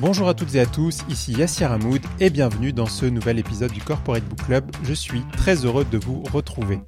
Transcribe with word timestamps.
Bonjour 0.00 0.28
à 0.28 0.34
toutes 0.34 0.56
et 0.56 0.60
à 0.60 0.66
tous, 0.66 1.02
ici 1.08 1.32
Yassir 1.34 1.70
Hamoud 1.70 2.00
et 2.18 2.28
bienvenue 2.28 2.72
dans 2.72 2.86
ce 2.86 3.06
nouvel 3.06 3.38
épisode 3.38 3.70
du 3.70 3.80
Corporate 3.80 4.24
Book 4.24 4.42
Club. 4.44 4.64
Je 4.82 4.92
suis 4.92 5.22
très 5.36 5.64
heureux 5.64 5.86
de 5.88 5.98
vous 5.98 6.24
retrouver. 6.32 6.80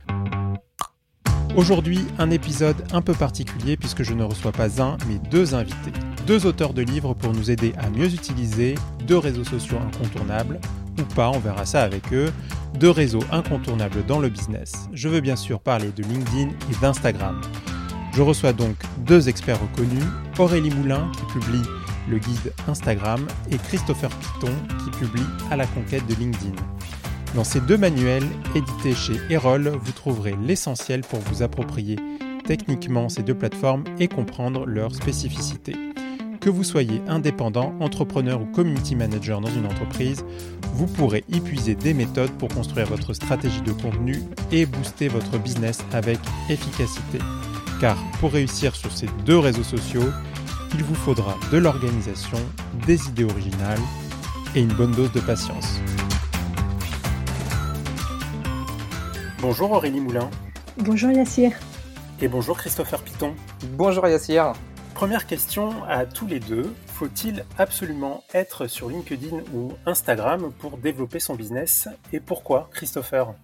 Aujourd'hui, 1.54 2.00
un 2.19 2.30
épisode 2.30 2.76
un 2.92 3.03
peu 3.03 3.15
particulier 3.15 3.76
puisque 3.76 4.03
je 4.03 4.12
ne 4.12 4.24
reçois 4.24 4.51
pas 4.51 4.83
un, 4.83 4.97
mais 5.08 5.21
deux 5.30 5.54
invités. 5.54 5.92
Deux 6.26 6.47
auteurs 6.47 6.74
de 6.74 6.83
livres 6.83 7.15
pour 7.15 7.33
nous 7.33 7.48
aider 7.48 7.74
à 7.79 7.90
mieux 7.90 8.12
utiliser 8.12 8.74
deux 9.07 9.19
réseaux 9.19 9.44
sociaux 9.44 9.79
incontournables, 9.79 10.58
ou 10.98 11.02
pas, 11.15 11.30
on 11.30 11.38
verra 11.38 11.65
ça 11.65 11.83
avec 11.83 12.12
eux, 12.12 12.33
deux 12.75 12.90
réseaux 12.90 13.22
incontournables 13.30 14.04
dans 14.04 14.19
le 14.19 14.29
business. 14.29 14.88
Je 14.93 15.08
veux 15.08 15.20
bien 15.20 15.37
sûr 15.37 15.61
parler 15.61 15.93
de 15.94 16.02
LinkedIn 16.02 16.48
et 16.48 16.80
d'Instagram. 16.80 17.41
Je 18.12 18.23
reçois 18.23 18.52
donc 18.52 18.77
deux 19.07 19.29
experts 19.29 19.61
reconnus, 19.61 20.05
Aurélie 20.38 20.70
Moulin 20.70 21.09
qui 21.12 21.38
publie 21.38 21.62
le 22.09 22.19
guide 22.19 22.52
Instagram 22.69 23.27
et 23.51 23.59
Christopher 23.59 24.10
Piton 24.10 24.52
qui 24.84 24.98
publie 24.98 25.27
À 25.51 25.56
la 25.56 25.66
conquête 25.66 26.06
de 26.06 26.14
LinkedIn. 26.14 26.55
Dans 27.34 27.45
ces 27.45 27.60
deux 27.60 27.77
manuels, 27.77 28.27
édités 28.55 28.95
chez 28.95 29.20
Erol, 29.28 29.69
vous 29.69 29.92
trouverez 29.92 30.34
l'essentiel 30.42 31.02
pour 31.02 31.20
vous 31.20 31.42
approprier 31.42 31.97
techniquement 32.47 33.09
ces 33.09 33.23
deux 33.23 33.34
plateformes 33.34 33.84
et 33.98 34.09
comprendre 34.09 34.64
leurs 34.66 34.95
spécificités. 34.95 35.77
Que 36.41 36.48
vous 36.48 36.64
soyez 36.64 37.02
indépendant, 37.09 37.74
entrepreneur 37.80 38.41
ou 38.41 38.47
community 38.47 38.95
manager 38.95 39.41
dans 39.41 39.50
une 39.50 39.66
entreprise, 39.66 40.25
vous 40.75 40.86
pourrez 40.86 41.25
y 41.28 41.41
puiser 41.41 41.75
des 41.75 41.92
méthodes 41.92 42.30
pour 42.38 42.48
construire 42.48 42.86
votre 42.86 43.14
stratégie 43.14 43.62
de 43.62 43.73
contenu 43.73 44.23
et 44.52 44.64
booster 44.64 45.09
votre 45.09 45.38
business 45.38 45.80
avec 45.92 46.20
efficacité. 46.48 47.19
Car 47.80 47.97
pour 48.20 48.33
réussir 48.33 48.77
sur 48.77 48.92
ces 48.92 49.09
deux 49.25 49.38
réseaux 49.38 49.64
sociaux, 49.64 50.09
il 50.75 50.83
vous 50.83 50.95
faudra 50.95 51.34
de 51.53 51.59
l'organisation, 51.59 52.39
des 52.86 53.09
idées 53.09 53.25
originales 53.25 53.81
et 54.55 54.61
une 54.61 54.72
bonne 54.72 54.92
dose 54.92 55.12
de 55.12 55.20
patience. 55.20 55.78
Bonjour 59.41 59.72
Aurélie 59.72 60.00
Moulin. 60.00 60.31
Bonjour 60.78 61.11
Yassir. 61.11 61.53
Et 62.20 62.28
bonjour 62.28 62.56
Christopher 62.56 63.03
Piton. 63.03 63.34
Bonjour 63.72 64.06
Yassir. 64.09 64.55
Première 64.94 65.27
question 65.27 65.84
à 65.84 66.06
tous 66.06 66.27
les 66.27 66.41
deux. 66.41 66.75
Faut-il 66.87 67.44
absolument 67.59 68.25
être 68.33 68.67
sur 68.67 68.89
LinkedIn 68.89 69.42
ou 69.53 69.72
Instagram 69.84 70.50
pour 70.59 70.78
développer 70.78 71.20
son 71.20 71.34
business 71.34 71.89
Et 72.12 72.20
pourquoi, 72.20 72.70
Christopher? 72.72 73.34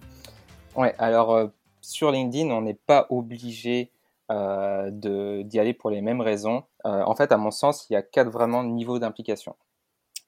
Ouais, 0.75 0.95
alors 0.97 1.35
euh, 1.35 1.47
sur 1.79 2.11
LinkedIn, 2.11 2.49
on 2.49 2.61
n'est 2.61 2.73
pas 2.73 3.05
obligé 3.11 3.92
euh, 4.33 5.43
d'y 5.43 5.59
aller 5.59 5.73
pour 5.73 5.89
les 5.89 6.01
mêmes 6.01 6.21
raisons. 6.21 6.63
Euh, 6.85 7.03
en 7.03 7.15
fait, 7.15 7.31
à 7.31 7.37
mon 7.37 7.51
sens, 7.51 7.87
il 7.89 7.93
y 7.93 7.95
a 7.95 8.01
quatre 8.01 8.29
vraiment 8.29 8.63
niveaux 8.63 8.99
d'implication. 8.99 9.55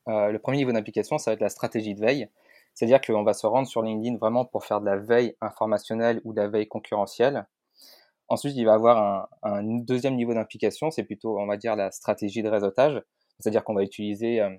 le 0.08 0.38
premier 0.38 0.58
niveau 0.58 0.72
d'implication, 0.72 1.18
ça 1.18 1.32
va 1.32 1.34
être 1.34 1.42
la 1.42 1.50
stratégie 1.50 1.96
de 1.96 2.02
veille. 2.02 2.30
C'est-à-dire 2.74 3.02
qu'on 3.02 3.24
va 3.24 3.34
se 3.34 3.48
rendre 3.48 3.68
sur 3.68 3.82
LinkedIn 3.82 4.18
vraiment 4.18 4.46
pour 4.46 4.66
faire 4.66 4.82
de 4.82 4.86
la 4.86 4.98
veille 4.98 5.36
informationnelle 5.42 6.22
ou 6.26 6.34
de 6.34 6.42
la 6.42 6.50
veille 6.50 6.68
concurrentielle. 6.68 7.48
Ensuite, 8.28 8.56
il 8.56 8.66
va 8.66 8.74
avoir 8.74 9.30
un, 9.44 9.64
deuxième 9.64 10.16
niveau 10.16 10.34
d'implication, 10.34 10.90
c'est 10.90 11.04
plutôt, 11.04 11.40
on 11.40 11.46
va 11.46 11.58
dire, 11.58 11.76
la 11.76 11.92
stratégie 11.92 12.42
de 12.42 12.50
réseautage. 12.50 13.02
C'est-à-dire 13.40 13.64
qu'on 13.64 13.76
va 13.76 13.84
utiliser 13.84 14.42
euh, 14.42 14.50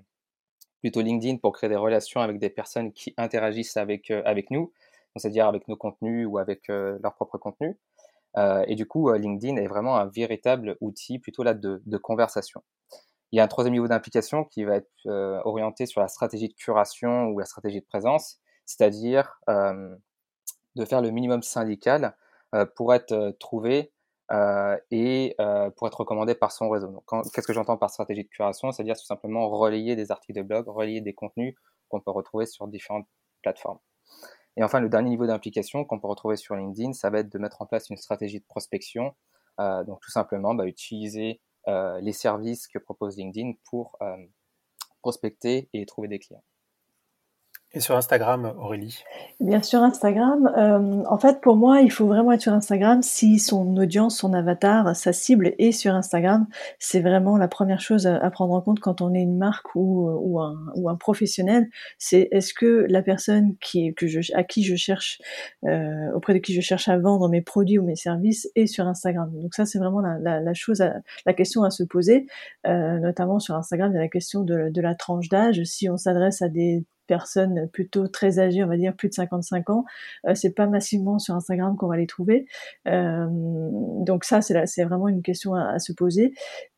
plutôt 0.81 1.01
LinkedIn 1.01 1.37
pour 1.37 1.51
créer 1.51 1.69
des 1.69 1.75
relations 1.75 2.21
avec 2.21 2.39
des 2.39 2.49
personnes 2.49 2.93
qui 2.93 3.13
interagissent 3.17 3.75
avec, 3.75 4.09
euh, 4.09 4.21
avec 4.25 4.51
nous, 4.51 4.71
c'est-à-dire 5.15 5.47
avec 5.47 5.67
nos 5.67 5.75
contenus 5.75 6.27
ou 6.27 6.37
avec 6.37 6.69
euh, 6.69 6.97
leur 7.03 7.13
propre 7.15 7.37
contenu. 7.37 7.77
Et 8.67 8.75
du 8.75 8.85
coup, 8.85 9.11
LinkedIn 9.11 9.55
est 9.57 9.67
vraiment 9.67 9.97
un 9.97 10.05
véritable 10.05 10.77
outil 10.79 11.19
plutôt 11.19 11.43
là 11.43 11.53
de, 11.53 11.97
conversation. 11.97 12.61
Il 13.31 13.37
y 13.37 13.39
a 13.39 13.43
un 13.43 13.47
troisième 13.47 13.73
niveau 13.73 13.87
d'implication 13.87 14.45
qui 14.45 14.63
va 14.63 14.75
être 14.75 14.89
euh, 15.05 15.41
orienté 15.43 15.85
sur 15.85 15.99
la 15.99 16.07
stratégie 16.07 16.47
de 16.47 16.53
curation 16.53 17.27
ou 17.27 17.39
la 17.39 17.45
stratégie 17.45 17.81
de 17.81 17.85
présence, 17.85 18.39
c'est-à-dire 18.65 19.39
euh, 19.49 19.95
de 20.75 20.85
faire 20.85 21.01
le 21.01 21.11
minimum 21.11 21.43
syndical 21.43 22.15
euh, 22.55 22.65
pour 22.75 22.93
être 22.93 23.35
trouvé 23.39 23.91
et 24.91 25.35
pour 25.77 25.87
être 25.87 26.01
recommandé 26.01 26.35
par 26.35 26.51
son 26.51 26.69
réseau. 26.69 27.01
Qu'est-ce 27.33 27.47
que 27.47 27.53
j'entends 27.53 27.77
par 27.77 27.89
stratégie 27.89 28.23
de 28.23 28.27
curation? 28.27 28.73
C'est-à-dire 28.73 28.97
tout 28.97 29.05
simplement 29.05 29.47
relayer 29.49 29.95
des 29.95 30.11
articles 30.11 30.37
de 30.37 30.43
blog, 30.43 30.67
relayer 30.67 30.99
des 30.99 31.13
contenus 31.13 31.55
qu'on 31.87 32.01
peut 32.01 32.11
retrouver 32.11 32.45
sur 32.45 32.67
différentes 32.67 33.07
plateformes. 33.41 33.79
Et 34.57 34.63
enfin, 34.63 34.79
le 34.79 34.89
dernier 34.89 35.11
niveau 35.11 35.27
d'implication 35.27 35.85
qu'on 35.85 35.99
peut 35.99 36.07
retrouver 36.07 36.35
sur 36.35 36.55
LinkedIn, 36.55 36.93
ça 36.93 37.09
va 37.09 37.19
être 37.19 37.31
de 37.31 37.39
mettre 37.39 37.61
en 37.61 37.65
place 37.65 37.89
une 37.89 37.97
stratégie 37.97 38.39
de 38.39 38.45
prospection. 38.45 39.15
donc 39.59 40.01
tout 40.01 40.11
simplement, 40.11 40.53
bah, 40.55 40.67
utiliser 40.67 41.39
euh, 41.67 41.99
les 41.99 42.13
services 42.13 42.65
que 42.67 42.79
propose 42.79 43.17
LinkedIn 43.17 43.51
pour 43.65 43.97
euh, 44.01 44.15
prospecter 45.01 45.69
et 45.73 45.85
trouver 45.85 46.07
des 46.07 46.17
clients. 46.17 46.43
Et 47.73 47.81
sur 47.81 47.97
Instagram, 47.97 48.53
Aurélie? 48.57 49.03
Bien 49.41 49.61
sûr, 49.61 49.83
Instagram. 49.83 50.49
Euh, 50.57 51.03
en 51.09 51.17
fait, 51.17 51.41
pour 51.41 51.57
moi, 51.57 51.81
il 51.81 51.91
faut 51.91 52.07
vraiment 52.07 52.31
être 52.31 52.41
sur 52.41 52.53
Instagram 52.53 53.01
si 53.01 53.39
son 53.39 53.75
audience, 53.75 54.17
son 54.17 54.33
avatar, 54.33 54.95
sa 54.95 55.11
cible 55.11 55.53
est 55.59 55.73
sur 55.73 55.93
Instagram. 55.93 56.47
C'est 56.79 57.01
vraiment 57.01 57.35
la 57.35 57.49
première 57.49 57.81
chose 57.81 58.07
à, 58.07 58.31
prendre 58.31 58.53
en 58.53 58.61
compte 58.61 58.79
quand 58.79 59.01
on 59.01 59.13
est 59.13 59.21
une 59.21 59.37
marque 59.37 59.75
ou, 59.75 60.09
ou, 60.09 60.39
un, 60.39 60.57
ou 60.75 60.89
un 60.89 60.95
professionnel. 60.95 61.67
C'est 61.97 62.29
est-ce 62.31 62.53
que 62.53 62.85
la 62.87 63.01
personne 63.01 63.57
qui, 63.59 63.93
que 63.93 64.07
je, 64.07 64.21
à 64.33 64.45
qui 64.45 64.63
je 64.63 64.75
cherche, 64.75 65.19
euh, 65.65 66.09
auprès 66.15 66.33
de 66.33 66.39
qui 66.39 66.53
je 66.53 66.61
cherche 66.61 66.87
à 66.87 66.97
vendre 66.97 67.27
mes 67.27 67.41
produits 67.41 67.79
ou 67.79 67.83
mes 67.83 67.97
services 67.97 68.49
est 68.55 68.67
sur 68.67 68.87
Instagram. 68.87 69.29
Donc 69.41 69.53
ça, 69.53 69.65
c'est 69.65 69.77
vraiment 69.77 69.99
la, 69.99 70.17
la, 70.19 70.39
la, 70.39 70.53
chose, 70.53 70.79
à, 70.79 70.95
la 71.25 71.33
question 71.33 71.63
à 71.63 71.69
se 71.69 71.83
poser. 71.83 72.27
Euh, 72.65 72.97
notamment 72.99 73.39
sur 73.39 73.55
Instagram, 73.55 73.91
il 73.91 73.95
y 73.95 73.99
a 73.99 74.03
la 74.03 74.07
question 74.07 74.43
de, 74.43 74.69
de 74.69 74.81
la 74.81 74.95
tranche 74.95 75.27
d'âge. 75.27 75.61
Si 75.65 75.89
on 75.89 75.97
s'adresse 75.97 76.41
à 76.41 76.47
des 76.47 76.85
personnes 77.07 77.67
plutôt 77.69 78.07
très 78.07 78.39
âgées, 78.39 78.63
on 78.63 78.67
va 78.67 78.77
dire 78.77 78.95
plus 78.95 79.09
de 79.09 79.13
55 79.13 79.69
ans. 79.69 79.85
Euh, 80.27 80.35
c'est 80.35 80.51
pas 80.53 80.67
massivement 80.67 81.19
sur 81.19 81.35
Instagram 81.35 81.75
qu'on 81.75 81.87
va 81.87 81.97
les 81.97 82.07
trouver. 82.07 82.45
Euh, 82.87 83.27
donc 83.29 84.23
ça, 84.23 84.41
c'est 84.41 84.65
c'est 84.65 84.83
vraiment 84.83 85.07
une 85.07 85.21
question 85.21 85.55
à, 85.55 85.79
se 85.79 85.91
poser 85.93 86.33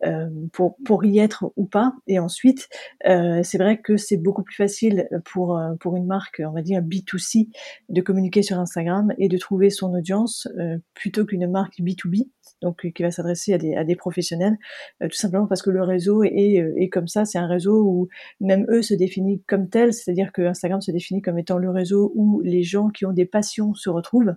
euh, 0.05 0.27
pour 0.53 0.77
pour 0.85 1.05
y 1.05 1.19
être 1.19 1.51
ou 1.55 1.65
pas. 1.65 1.93
Et 2.07 2.19
ensuite, 2.19 2.69
euh, 3.07 3.41
c'est 3.43 3.57
vrai 3.57 3.79
que 3.79 3.97
c'est 3.97 4.17
beaucoup 4.17 4.43
plus 4.43 4.55
facile 4.55 5.07
pour 5.25 5.59
pour 5.79 5.95
une 5.95 6.05
marque, 6.05 6.41
on 6.45 6.51
va 6.51 6.61
dire 6.61 6.81
B2C, 6.81 7.49
de 7.89 8.01
communiquer 8.01 8.41
sur 8.43 8.59
Instagram 8.59 9.13
et 9.17 9.27
de 9.27 9.37
trouver 9.37 9.69
son 9.69 9.93
audience 9.93 10.47
plutôt 10.93 11.25
qu'une 11.25 11.49
marque 11.49 11.79
B2B 11.79 12.27
donc 12.61 12.91
qui 12.91 13.03
va 13.03 13.11
s'adresser 13.11 13.53
à 13.53 13.57
des, 13.57 13.75
à 13.75 13.83
des 13.83 13.95
professionnels, 13.95 14.57
tout 15.01 15.09
simplement 15.11 15.47
parce 15.47 15.61
que 15.61 15.69
le 15.69 15.83
réseau 15.83 16.23
est, 16.23 16.63
est 16.77 16.89
comme 16.89 17.07
ça, 17.07 17.25
c'est 17.25 17.37
un 17.37 17.47
réseau 17.47 17.83
où 17.83 18.07
même 18.39 18.65
eux 18.69 18.81
se 18.81 18.93
définissent 18.93 19.41
comme 19.47 19.69
tel, 19.69 19.93
c'est-à-dire 19.93 20.31
que 20.31 20.41
Instagram 20.41 20.81
se 20.81 20.91
définit 20.91 21.21
comme 21.21 21.39
étant 21.39 21.57
le 21.57 21.69
réseau 21.69 22.11
où 22.15 22.41
les 22.41 22.63
gens 22.63 22.89
qui 22.89 23.05
ont 23.05 23.13
des 23.13 23.25
passions 23.25 23.73
se 23.73 23.89
retrouvent. 23.89 24.35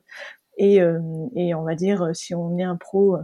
Et, 0.59 0.83
euh, 0.83 1.01
et, 1.35 1.55
on 1.55 1.63
va 1.63 1.75
dire, 1.75 2.11
si 2.15 2.35
on 2.35 2.59
est 2.59 2.63
un 2.63 2.77
pro, 2.77 3.17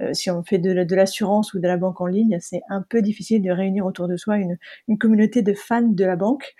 euh, 0.00 0.12
si 0.12 0.30
on 0.30 0.42
fait 0.42 0.58
de, 0.58 0.94
l'assurance 0.94 1.54
ou 1.54 1.60
de 1.60 1.66
la 1.66 1.76
banque 1.76 2.00
en 2.00 2.06
ligne, 2.06 2.38
c'est 2.40 2.62
un 2.68 2.82
peu 2.82 3.02
difficile 3.02 3.42
de 3.42 3.50
réunir 3.50 3.86
autour 3.86 4.08
de 4.08 4.16
soi 4.16 4.36
une, 4.36 4.58
une 4.88 4.98
communauté 4.98 5.42
de 5.42 5.54
fans 5.54 5.82
de 5.82 6.04
la 6.04 6.16
banque. 6.16 6.54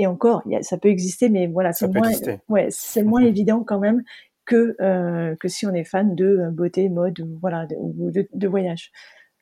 Et 0.00 0.06
encore, 0.06 0.42
ça 0.62 0.78
peut 0.78 0.88
exister, 0.88 1.28
mais 1.28 1.48
voilà, 1.48 1.72
c'est 1.72 1.88
moins, 1.88 2.10
ouais, 2.48 2.68
c'est 2.70 3.02
moins 3.02 3.20
évident 3.24 3.64
quand 3.64 3.80
même 3.80 4.02
que 4.48 4.74
euh, 4.80 5.36
que 5.36 5.46
si 5.46 5.66
on 5.66 5.74
est 5.74 5.84
fan 5.84 6.14
de 6.16 6.48
beauté, 6.50 6.88
mode, 6.88 7.20
voilà, 7.40 7.68
ou 7.76 8.10
de, 8.10 8.26
de 8.32 8.48
voyage. 8.48 8.90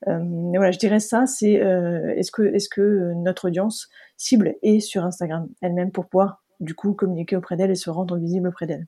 Euh, 0.08 0.18
voilà, 0.54 0.72
je 0.72 0.78
dirais 0.78 1.00
ça, 1.00 1.26
c'est 1.26 1.62
euh, 1.62 2.14
est-ce 2.16 2.30
que, 2.30 2.42
est-ce 2.42 2.68
que 2.68 3.12
notre 3.14 3.48
audience 3.48 3.88
cible 4.16 4.56
est 4.62 4.80
sur 4.80 5.04
Instagram 5.04 5.48
elle-même 5.62 5.90
pour 5.90 6.06
pouvoir 6.06 6.42
du 6.60 6.74
coup 6.74 6.92
communiquer 6.92 7.36
auprès 7.36 7.56
d'elle 7.56 7.70
et 7.70 7.76
se 7.76 7.88
rendre 7.88 8.16
visible 8.16 8.48
auprès 8.48 8.66
d'elle? 8.66 8.86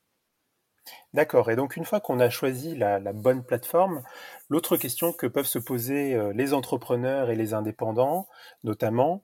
D'accord. 1.13 1.51
Et 1.51 1.57
donc 1.57 1.77
une 1.77 1.85
fois 1.85 2.01
qu'on 2.01 2.19
a 2.19 2.31
choisi 2.31 2.75
la, 2.75 2.99
bonne 3.13 3.43
plateforme, 3.43 4.03
l'autre 4.49 4.77
question 4.77 5.13
que 5.13 5.27
peuvent 5.27 5.47
se 5.47 5.59
poser 5.59 6.15
euh, 6.15 6.33
les 6.35 6.55
entrepreneurs 6.55 7.31
et 7.31 7.37
les 7.37 7.53
indépendants, 7.55 8.27
notamment, 8.65 9.23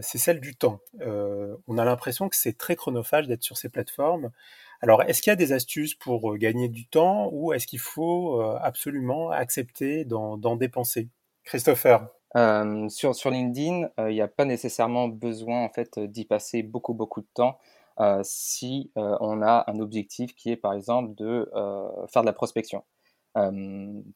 c'est 0.00 0.16
celle 0.16 0.40
du 0.40 0.56
temps. 0.56 0.80
on 1.02 1.76
a 1.76 1.84
l'impression 1.84 2.30
que 2.30 2.36
c'est 2.36 2.56
très 2.56 2.76
chronophage 2.76 3.28
d'être 3.28 3.42
sur 3.42 3.58
ces 3.58 3.68
plateformes. 3.68 4.30
Alors, 4.82 5.02
est-ce 5.02 5.20
qu'il 5.20 5.30
y 5.30 5.32
a 5.32 5.36
des 5.36 5.52
astuces 5.52 5.94
pour 5.94 6.32
euh, 6.32 6.36
gagner 6.36 6.68
du 6.68 6.86
temps 6.86 7.28
ou 7.32 7.52
est-ce 7.52 7.66
qu'il 7.66 7.78
faut 7.78 8.40
euh, 8.40 8.58
absolument 8.62 9.30
accepter 9.30 10.04
d'en 10.04 10.56
dépenser? 10.56 11.10
Christopher 11.44 12.08
euh, 12.36 12.88
sur, 12.88 13.30
LinkedIn, 13.30 13.90
il 13.98 14.14
n'y 14.14 14.20
a 14.20 14.28
pas 14.28 14.44
nécessairement 14.44 15.08
besoin 15.08 15.64
en 15.64 15.68
fait 15.68 15.98
d'y 15.98 16.24
passer 16.24 16.62
beaucoup 16.62 16.94
beaucoup 16.94 17.22
de 17.22 17.28
temps 17.34 17.58
si 18.22 18.92
on 18.94 19.42
a 19.42 19.64
un 19.66 19.78
objectif 19.80 20.34
qui 20.34 20.50
est 20.50 20.56
par 20.56 20.72
exemple 20.72 21.14
de 21.16 21.50
faire 22.08 22.22
de 22.22 22.26
la 22.26 22.32
prospection. 22.32 22.84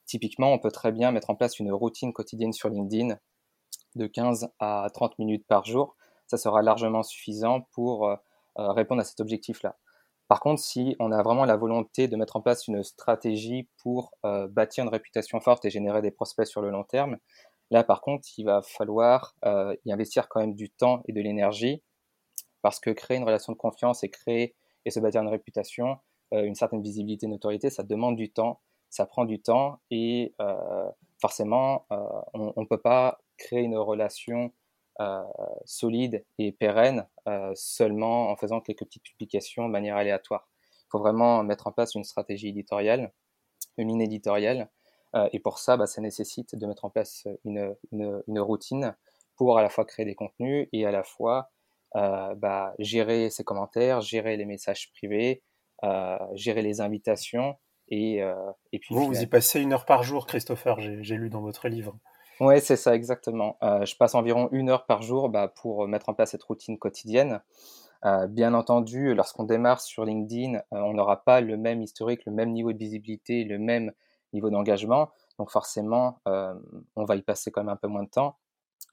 typiquement, 0.06 0.52
on 0.54 0.58
peut 0.58 0.70
très 0.70 0.90
bien 0.90 1.10
mettre 1.10 1.28
en 1.28 1.34
place 1.34 1.58
une 1.58 1.70
routine 1.70 2.14
quotidienne 2.14 2.54
sur 2.54 2.70
LinkedIn 2.70 3.18
de 3.96 4.06
15 4.06 4.48
à 4.58 4.88
30 4.94 5.18
minutes 5.18 5.46
par 5.46 5.66
jour. 5.66 5.96
Ça 6.28 6.38
sera 6.38 6.62
largement 6.62 7.02
suffisant 7.02 7.62
pour 7.72 8.08
répondre 8.56 9.02
à 9.02 9.04
cet 9.04 9.20
objectif-là. 9.20 9.76
Par 10.28 10.40
contre, 10.40 10.60
si 10.60 10.96
on 10.98 11.12
a 11.12 11.22
vraiment 11.22 11.44
la 11.44 11.56
volonté 11.56 12.08
de 12.08 12.16
mettre 12.16 12.36
en 12.36 12.40
place 12.40 12.66
une 12.66 12.82
stratégie 12.82 13.68
pour 13.82 14.12
euh, 14.24 14.48
bâtir 14.48 14.84
une 14.84 14.90
réputation 14.90 15.40
forte 15.40 15.64
et 15.64 15.70
générer 15.70 16.02
des 16.02 16.10
prospects 16.10 16.46
sur 16.46 16.62
le 16.62 16.70
long 16.70 16.84
terme, 16.84 17.18
Là, 17.70 17.82
par 17.82 18.02
contre, 18.02 18.28
il 18.36 18.44
va 18.44 18.62
falloir 18.62 19.34
y 19.84 19.92
investir 19.92 20.28
quand 20.28 20.40
même 20.40 20.54
du 20.54 20.70
temps 20.70 21.02
et 21.08 21.12
de 21.12 21.20
l'énergie. 21.20 21.82
Parce 22.62 22.80
que 22.80 22.90
créer 22.90 23.16
une 23.16 23.24
relation 23.24 23.52
de 23.52 23.58
confiance 23.58 24.04
et 24.04 24.10
créer 24.10 24.54
et 24.84 24.90
se 24.90 25.00
bâtir 25.00 25.22
une 25.22 25.28
réputation, 25.28 25.98
une 26.32 26.54
certaine 26.54 26.82
visibilité, 26.82 27.26
notoriété, 27.26 27.70
ça 27.70 27.82
demande 27.82 28.16
du 28.16 28.30
temps, 28.30 28.60
ça 28.90 29.06
prend 29.06 29.24
du 29.24 29.40
temps 29.40 29.80
et 29.90 30.34
forcément, 31.20 31.86
on 32.32 32.60
ne 32.60 32.66
peut 32.66 32.80
pas 32.80 33.18
créer 33.38 33.62
une 33.62 33.76
relation 33.76 34.52
solide 35.64 36.24
et 36.38 36.52
pérenne 36.52 37.06
seulement 37.54 38.30
en 38.30 38.36
faisant 38.36 38.60
quelques 38.60 38.84
petites 38.84 39.02
publications 39.02 39.66
de 39.66 39.72
manière 39.72 39.96
aléatoire. 39.96 40.48
Il 40.62 40.90
faut 40.90 40.98
vraiment 40.98 41.42
mettre 41.42 41.66
en 41.66 41.72
place 41.72 41.94
une 41.94 42.04
stratégie 42.04 42.48
éditoriale, 42.48 43.12
une 43.76 43.88
ligne 43.88 44.02
éditoriale, 44.02 44.70
et 45.32 45.38
pour 45.38 45.58
ça, 45.58 45.76
bah, 45.76 45.86
ça 45.86 46.00
nécessite 46.00 46.56
de 46.56 46.66
mettre 46.66 46.84
en 46.84 46.90
place 46.90 47.26
une, 47.44 47.74
une, 47.92 48.40
routine 48.40 48.96
pour 49.36 49.58
à 49.58 49.62
la 49.62 49.68
fois 49.68 49.84
créer 49.84 50.04
des 50.04 50.14
contenus 50.14 50.68
et 50.72 50.86
à 50.86 50.90
la 50.90 51.04
fois 51.04 51.50
bah, 51.94 52.74
gérer 52.78 53.30
ses 53.30 53.44
commentaires, 53.44 54.00
gérer 54.00 54.36
les 54.36 54.44
messages 54.44 54.90
privés, 54.92 55.42
gérer 56.34 56.62
les 56.62 56.80
invitations 56.80 57.56
et, 57.88 58.18
et 58.72 58.78
puis. 58.78 58.94
Vous, 58.94 59.06
vous 59.06 59.22
y 59.22 59.26
passez 59.26 59.60
une 59.60 59.72
heure 59.72 59.86
par 59.86 60.02
jour, 60.02 60.26
Christopher, 60.26 60.80
j'ai 60.80 61.16
lu 61.16 61.30
dans 61.30 61.40
votre 61.40 61.68
livre. 61.68 61.96
Oui, 62.40 62.60
c'est 62.60 62.76
ça, 62.76 62.94
exactement. 62.94 63.56
Euh, 63.62 63.84
je 63.84 63.96
passe 63.96 64.14
environ 64.14 64.48
une 64.50 64.68
heure 64.68 64.86
par 64.86 65.02
jour 65.02 65.28
bah, 65.28 65.48
pour 65.48 65.86
mettre 65.86 66.08
en 66.08 66.14
place 66.14 66.30
cette 66.32 66.42
routine 66.42 66.78
quotidienne. 66.78 67.40
Euh, 68.04 68.26
bien 68.26 68.54
entendu, 68.54 69.14
lorsqu'on 69.14 69.44
démarre 69.44 69.80
sur 69.80 70.04
LinkedIn, 70.04 70.56
euh, 70.56 70.60
on 70.72 70.94
n'aura 70.94 71.24
pas 71.24 71.40
le 71.40 71.56
même 71.56 71.80
historique, 71.80 72.26
le 72.26 72.32
même 72.32 72.50
niveau 72.50 72.72
de 72.72 72.78
visibilité, 72.78 73.44
le 73.44 73.58
même 73.58 73.92
niveau 74.32 74.50
d'engagement. 74.50 75.10
Donc 75.38 75.50
forcément, 75.50 76.20
on 76.26 77.04
va 77.04 77.16
y 77.16 77.22
passer 77.22 77.50
quand 77.50 77.62
même 77.62 77.72
un 77.72 77.76
peu 77.76 77.88
moins 77.88 78.02
de 78.04 78.08
temps. 78.08 78.36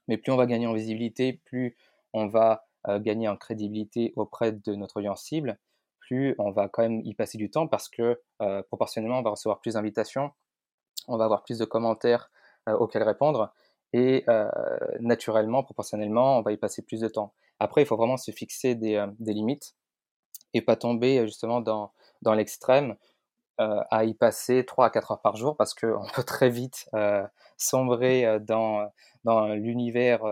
Mais 0.08 0.16
plus 0.16 0.32
on 0.32 0.36
va 0.36 0.46
gagner 0.46 0.66
en 0.66 0.72
visibilité, 0.72 1.40
plus 1.44 1.76
on 2.12 2.26
va 2.26 2.64
gagner 2.88 3.28
en 3.28 3.36
crédibilité 3.36 4.12
auprès 4.16 4.52
de 4.52 4.74
notre 4.74 4.98
audience 4.98 5.22
cible, 5.22 5.58
plus 6.00 6.34
on 6.38 6.50
va 6.50 6.68
quand 6.68 6.82
même 6.82 7.00
y 7.04 7.14
passer 7.14 7.38
du 7.38 7.50
temps 7.50 7.68
parce 7.68 7.88
que 7.88 8.20
proportionnellement, 8.68 9.18
on 9.18 9.22
va 9.22 9.30
recevoir 9.30 9.60
plus 9.60 9.74
d'invitations, 9.74 10.32
on 11.08 11.16
va 11.16 11.24
avoir 11.24 11.42
plus 11.44 11.58
de 11.58 11.64
commentaires 11.64 12.30
euh, 12.30 12.41
auxquelles 12.66 13.02
répondre. 13.02 13.52
Et 13.92 14.24
euh, 14.28 14.48
naturellement, 15.00 15.62
proportionnellement, 15.62 16.38
on 16.38 16.42
va 16.42 16.52
y 16.52 16.56
passer 16.56 16.82
plus 16.82 17.00
de 17.00 17.08
temps. 17.08 17.34
Après, 17.58 17.82
il 17.82 17.86
faut 17.86 17.96
vraiment 17.96 18.16
se 18.16 18.30
fixer 18.30 18.74
des, 18.74 18.96
euh, 18.96 19.06
des 19.18 19.34
limites 19.34 19.74
et 20.54 20.62
pas 20.62 20.76
tomber 20.76 21.26
justement 21.26 21.60
dans, 21.60 21.92
dans 22.22 22.34
l'extrême 22.34 22.96
à 23.58 24.04
y 24.04 24.14
passer 24.14 24.64
3 24.64 24.86
à 24.86 24.90
4 24.90 25.12
heures 25.12 25.20
par 25.20 25.36
jour 25.36 25.56
parce 25.56 25.72
qu'on 25.72 26.04
peut 26.16 26.24
très 26.24 26.48
vite 26.48 26.90
sombrer 27.56 28.40
dans, 28.40 28.90
dans 29.22 29.46
l'univers 29.54 30.22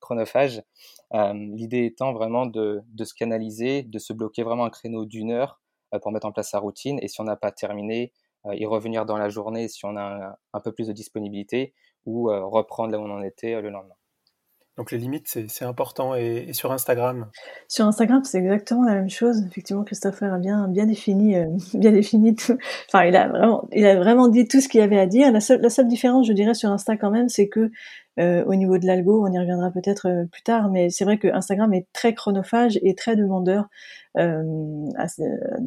chronophage. 0.00 0.64
L'idée 1.12 1.84
étant 1.84 2.12
vraiment 2.12 2.46
de, 2.46 2.82
de, 2.88 3.04
se 3.04 3.14
canaliser, 3.14 3.84
de 3.84 3.98
se 4.00 4.12
bloquer 4.12 4.42
vraiment 4.42 4.64
un 4.64 4.70
créneau 4.70 5.04
d'une 5.04 5.30
heure 5.30 5.60
pour 6.02 6.10
mettre 6.10 6.26
en 6.26 6.32
place 6.32 6.50
sa 6.50 6.58
routine 6.58 6.98
et 7.00 7.06
si 7.06 7.20
on 7.20 7.24
n'a 7.24 7.36
pas 7.36 7.52
terminé, 7.52 8.12
euh, 8.12 8.19
y 8.52 8.66
revenir 8.66 9.06
dans 9.06 9.16
la 9.16 9.28
journée 9.28 9.68
si 9.68 9.84
on 9.84 9.96
a 9.96 10.38
un, 10.52 10.60
peu 10.60 10.72
plus 10.72 10.88
de 10.88 10.92
disponibilité 10.92 11.74
ou 12.06 12.30
euh, 12.30 12.44
reprendre 12.44 12.92
là 12.92 12.98
où 12.98 13.02
on 13.02 13.10
en 13.10 13.22
était 13.22 13.54
euh, 13.54 13.60
le 13.60 13.70
lendemain. 13.70 13.94
Donc 14.76 14.92
les 14.92 14.98
limites, 14.98 15.26
c'est 15.26 15.64
important. 15.64 16.14
Et, 16.14 16.54
sur 16.54 16.72
Instagram 16.72 17.30
Sur 17.68 17.84
Instagram, 17.86 18.24
c'est 18.24 18.38
exactement 18.38 18.84
la 18.84 18.94
même 18.94 19.10
chose. 19.10 19.44
Effectivement, 19.46 19.84
Christopher 19.84 20.32
a 20.32 20.38
bien, 20.38 20.68
bien 20.68 20.86
défini, 20.86 21.34
bien 21.74 21.92
défini 21.92 22.34
tout. 22.34 22.56
Enfin, 22.88 23.04
il 23.04 23.14
a 23.14 23.28
vraiment, 23.28 23.68
il 23.72 23.84
a 23.84 23.96
vraiment 23.96 24.28
dit 24.28 24.48
tout 24.48 24.62
ce 24.62 24.68
qu'il 24.68 24.80
avait 24.80 24.98
à 24.98 25.04
dire. 25.04 25.30
La 25.32 25.40
seule, 25.40 25.60
la 25.60 25.68
seule 25.68 25.86
différence, 25.86 26.26
je 26.26 26.32
dirais, 26.32 26.54
sur 26.54 26.70
Insta 26.70 26.96
quand 26.96 27.10
même, 27.10 27.28
c'est 27.28 27.48
que 27.48 27.70
euh, 28.20 28.44
au 28.44 28.54
niveau 28.54 28.78
de 28.78 28.86
l'algo, 28.86 29.24
on 29.26 29.32
y 29.32 29.38
reviendra 29.38 29.70
peut-être 29.70 30.08
euh, 30.08 30.24
plus 30.26 30.42
tard, 30.42 30.68
mais 30.70 30.90
c'est 30.90 31.04
vrai 31.04 31.18
que 31.18 31.28
Instagram 31.28 31.72
est 31.72 31.86
très 31.92 32.14
chronophage 32.14 32.78
et 32.82 32.94
très 32.94 33.16
demandeur 33.16 33.68
euh, 34.18 34.88
à, 34.96 35.06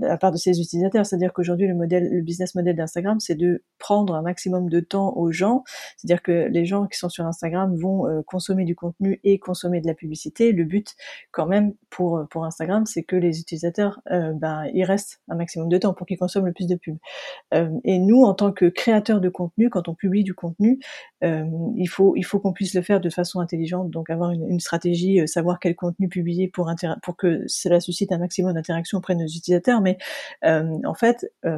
la 0.01 0.17
part 0.17 0.33
de 0.33 0.37
ses 0.37 0.59
utilisateurs. 0.59 1.05
C'est-à-dire 1.05 1.31
qu'aujourd'hui, 1.31 1.67
le 1.67 2.21
business 2.21 2.55
model 2.55 2.75
d'Instagram, 2.75 3.19
c'est 3.21 3.35
de 3.35 3.63
prendre 3.79 4.15
un 4.15 4.21
maximum 4.21 4.69
de 4.69 4.81
temps 4.81 5.15
aux 5.15 5.31
gens. 5.31 5.63
C'est-à-dire 5.95 6.21
que 6.21 6.49
les 6.49 6.65
gens 6.65 6.87
qui 6.87 6.97
sont 6.97 7.07
sur 7.07 7.25
Instagram 7.25 7.73
vont 7.75 8.05
euh, 8.05 8.21
consommer 8.23 8.65
du 8.65 8.75
contenu 8.75 9.21
et 9.23 9.39
consommer 9.39 9.79
de 9.79 9.87
la 9.87 9.93
publicité. 9.93 10.51
Le 10.51 10.65
but, 10.65 10.95
quand 11.31 11.45
même, 11.45 11.73
pour 11.89 12.27
pour 12.29 12.43
Instagram, 12.43 12.85
c'est 12.85 13.03
que 13.03 13.15
les 13.15 13.39
utilisateurs, 13.39 14.01
ben, 14.09 14.65
ils 14.73 14.83
restent 14.83 15.21
un 15.29 15.35
maximum 15.35 15.69
de 15.69 15.77
temps 15.77 15.93
pour 15.93 16.05
qu'ils 16.05 16.17
consomment 16.17 16.47
le 16.47 16.53
plus 16.53 16.67
de 16.67 16.75
pubs. 16.75 16.97
et 17.83 17.99
nous, 17.99 18.23
en 18.23 18.33
tant 18.33 18.51
que 18.51 18.65
créateurs 18.65 19.21
de 19.21 19.29
contenu, 19.29 19.69
quand 19.69 19.87
on 19.87 19.93
publie 19.95 20.23
du 20.23 20.33
contenu, 20.33 20.79
il 21.21 21.87
faut 21.87 22.15
il 22.15 22.23
faut 22.23 22.39
qu'on 22.43 22.53
puisse 22.53 22.75
le 22.75 22.81
faire 22.81 22.99
de 22.99 23.09
façon 23.09 23.39
intelligente, 23.39 23.89
donc 23.89 24.09
avoir 24.09 24.31
une, 24.31 24.59
stratégie, 24.59 25.21
euh, 25.21 25.27
savoir 25.27 25.59
quel 25.59 25.75
contenu 25.75 26.09
publier 26.09 26.47
pour, 26.47 26.71
pour 27.01 27.15
que 27.15 27.43
cela 27.47 27.79
suscite 27.79 28.11
un 28.11 28.17
maximum 28.17 28.53
d'interaction 28.53 28.99
auprès 28.99 29.15
de 29.15 29.21
nos 29.21 29.27
utilisateurs. 29.27 29.81
Mais 29.81 29.97
euh, 30.45 30.77
en 30.85 30.93
fait, 30.93 31.31
euh, 31.45 31.57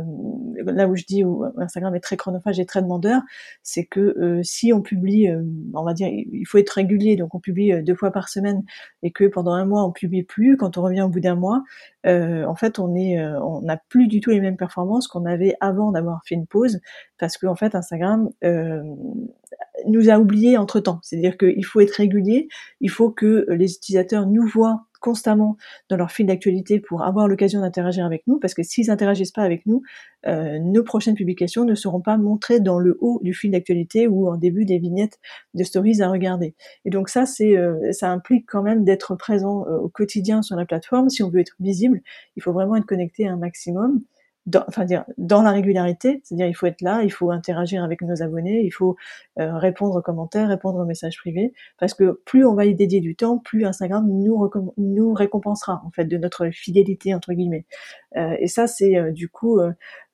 là 0.63 0.87
où 0.87 0.95
je 0.95 1.03
dis 1.03 1.23
où 1.23 1.43
Instagram 1.57 1.95
est 1.95 1.99
très 1.99 2.17
chronophage 2.17 2.59
et 2.59 2.65
très 2.65 2.81
demandeur, 2.81 3.21
c'est 3.63 3.85
que 3.85 4.41
si 4.43 4.71
on 4.71 4.81
publie, 4.81 5.27
on 5.73 5.83
va 5.83 5.93
dire, 5.93 6.07
il 6.07 6.45
faut 6.45 6.59
être 6.59 6.69
régulier, 6.69 7.15
donc 7.15 7.33
on 7.33 7.39
publie 7.39 7.83
deux 7.83 7.95
fois 7.95 8.11
par 8.11 8.29
semaine, 8.29 8.63
et 9.01 9.11
que 9.11 9.25
pendant 9.25 9.53
un 9.53 9.65
mois 9.65 9.83
on 9.83 9.91
publie 9.91 10.23
plus, 10.23 10.55
quand 10.57 10.77
on 10.77 10.83
revient 10.83 11.01
au 11.01 11.09
bout 11.09 11.19
d'un 11.19 11.35
mois, 11.35 11.63
en 12.05 12.55
fait 12.55 12.77
on 12.79 12.95
est, 12.95 13.19
on 13.19 13.61
n'a 13.61 13.77
plus 13.89 14.07
du 14.07 14.19
tout 14.21 14.29
les 14.29 14.39
mêmes 14.39 14.57
performances 14.57 15.07
qu'on 15.07 15.25
avait 15.25 15.55
avant 15.59 15.91
d'avoir 15.91 16.21
fait 16.25 16.35
une 16.35 16.47
pause, 16.47 16.79
parce 17.17 17.37
que 17.37 17.47
en 17.47 17.55
fait 17.55 17.73
Instagram 17.73 18.29
nous 19.87 20.09
a 20.09 20.19
oubliés 20.19 20.57
entre 20.57 20.79
temps. 20.79 20.99
C'est-à-dire 21.03 21.37
qu'il 21.37 21.65
faut 21.65 21.79
être 21.79 21.91
régulier, 21.91 22.47
il 22.81 22.89
faut 22.89 23.09
que 23.09 23.45
les 23.49 23.73
utilisateurs 23.73 24.25
nous 24.25 24.47
voient 24.47 24.85
constamment 25.05 25.55
dans 25.89 25.97
leur 25.97 26.11
fil 26.11 26.25
d'actualité 26.25 26.79
pour 26.79 27.03
avoir 27.03 27.27
l'occasion 27.27 27.61
d'interagir 27.61 28.03
avec 28.05 28.23
nous, 28.25 28.39
parce 28.39 28.55
que 28.55 28.63
s'ils 28.63 28.87
n'interagissent 28.87 29.31
pas 29.31 29.43
avec 29.43 29.67
nous, 29.67 29.83
euh, 30.25 30.57
nos 30.57 30.83
prochaines 30.83 31.13
publications 31.13 31.63
ne 31.63 31.75
seront 31.75 32.01
pas 32.01 32.17
montrées 32.17 32.59
dans 32.59 32.79
le 32.79 32.97
haut 33.01 33.19
du 33.21 33.33
fil 33.33 33.51
d'actualité 33.51 34.07
ou 34.07 34.27
en 34.27 34.35
début 34.35 34.65
des 34.65 34.79
vignettes 34.79 35.19
de 35.53 35.63
stories 35.63 36.01
à 36.01 36.09
regarder. 36.09 36.55
Et 36.85 36.89
donc 36.89 37.09
ça, 37.09 37.27
c'est, 37.27 37.55
euh, 37.55 37.91
ça 37.91 38.09
implique 38.09 38.47
quand 38.47 38.63
même 38.63 38.83
d'être 38.83 39.15
présent 39.15 39.67
euh, 39.67 39.77
au 39.77 39.89
quotidien 39.89 40.41
sur 40.41 40.55
la 40.55 40.65
plateforme. 40.65 41.09
Si 41.09 41.21
on 41.21 41.29
veut 41.29 41.39
être 41.39 41.55
visible, 41.59 42.01
il 42.35 42.41
faut 42.41 42.53
vraiment 42.53 42.75
être 42.75 42.87
connecté 42.87 43.27
un 43.27 43.37
maximum 43.37 44.01
dans, 44.45 44.63
enfin 44.67 44.85
dire 44.85 45.05
dans 45.17 45.41
la 45.41 45.51
régularité, 45.51 46.21
c'est-à-dire 46.23 46.47
il 46.47 46.53
faut 46.53 46.67
être 46.67 46.81
là, 46.81 47.01
il 47.03 47.11
faut 47.11 47.31
interagir 47.31 47.83
avec 47.83 48.01
nos 48.01 48.21
abonnés, 48.21 48.61
il 48.63 48.71
faut 48.71 48.95
euh, 49.39 49.57
répondre 49.57 49.97
aux 49.97 50.01
commentaires, 50.01 50.47
répondre 50.47 50.79
aux 50.79 50.85
messages 50.85 51.17
privés, 51.17 51.53
parce 51.79 51.93
que 51.93 52.21
plus 52.25 52.45
on 52.45 52.53
va 52.53 52.65
y 52.65 52.75
dédier 52.75 52.99
du 53.01 53.15
temps, 53.15 53.37
plus 53.37 53.65
Instagram 53.65 54.07
nous 54.07 54.49
nous 54.77 55.13
récompensera 55.13 55.81
en 55.85 55.91
fait 55.91 56.05
de 56.05 56.17
notre 56.17 56.49
fidélité 56.49 57.13
entre 57.13 57.33
guillemets. 57.33 57.65
Euh, 58.17 58.35
et 58.39 58.47
ça 58.47 58.67
c'est 58.67 58.97
euh, 58.97 59.11
du 59.11 59.29
coup 59.29 59.59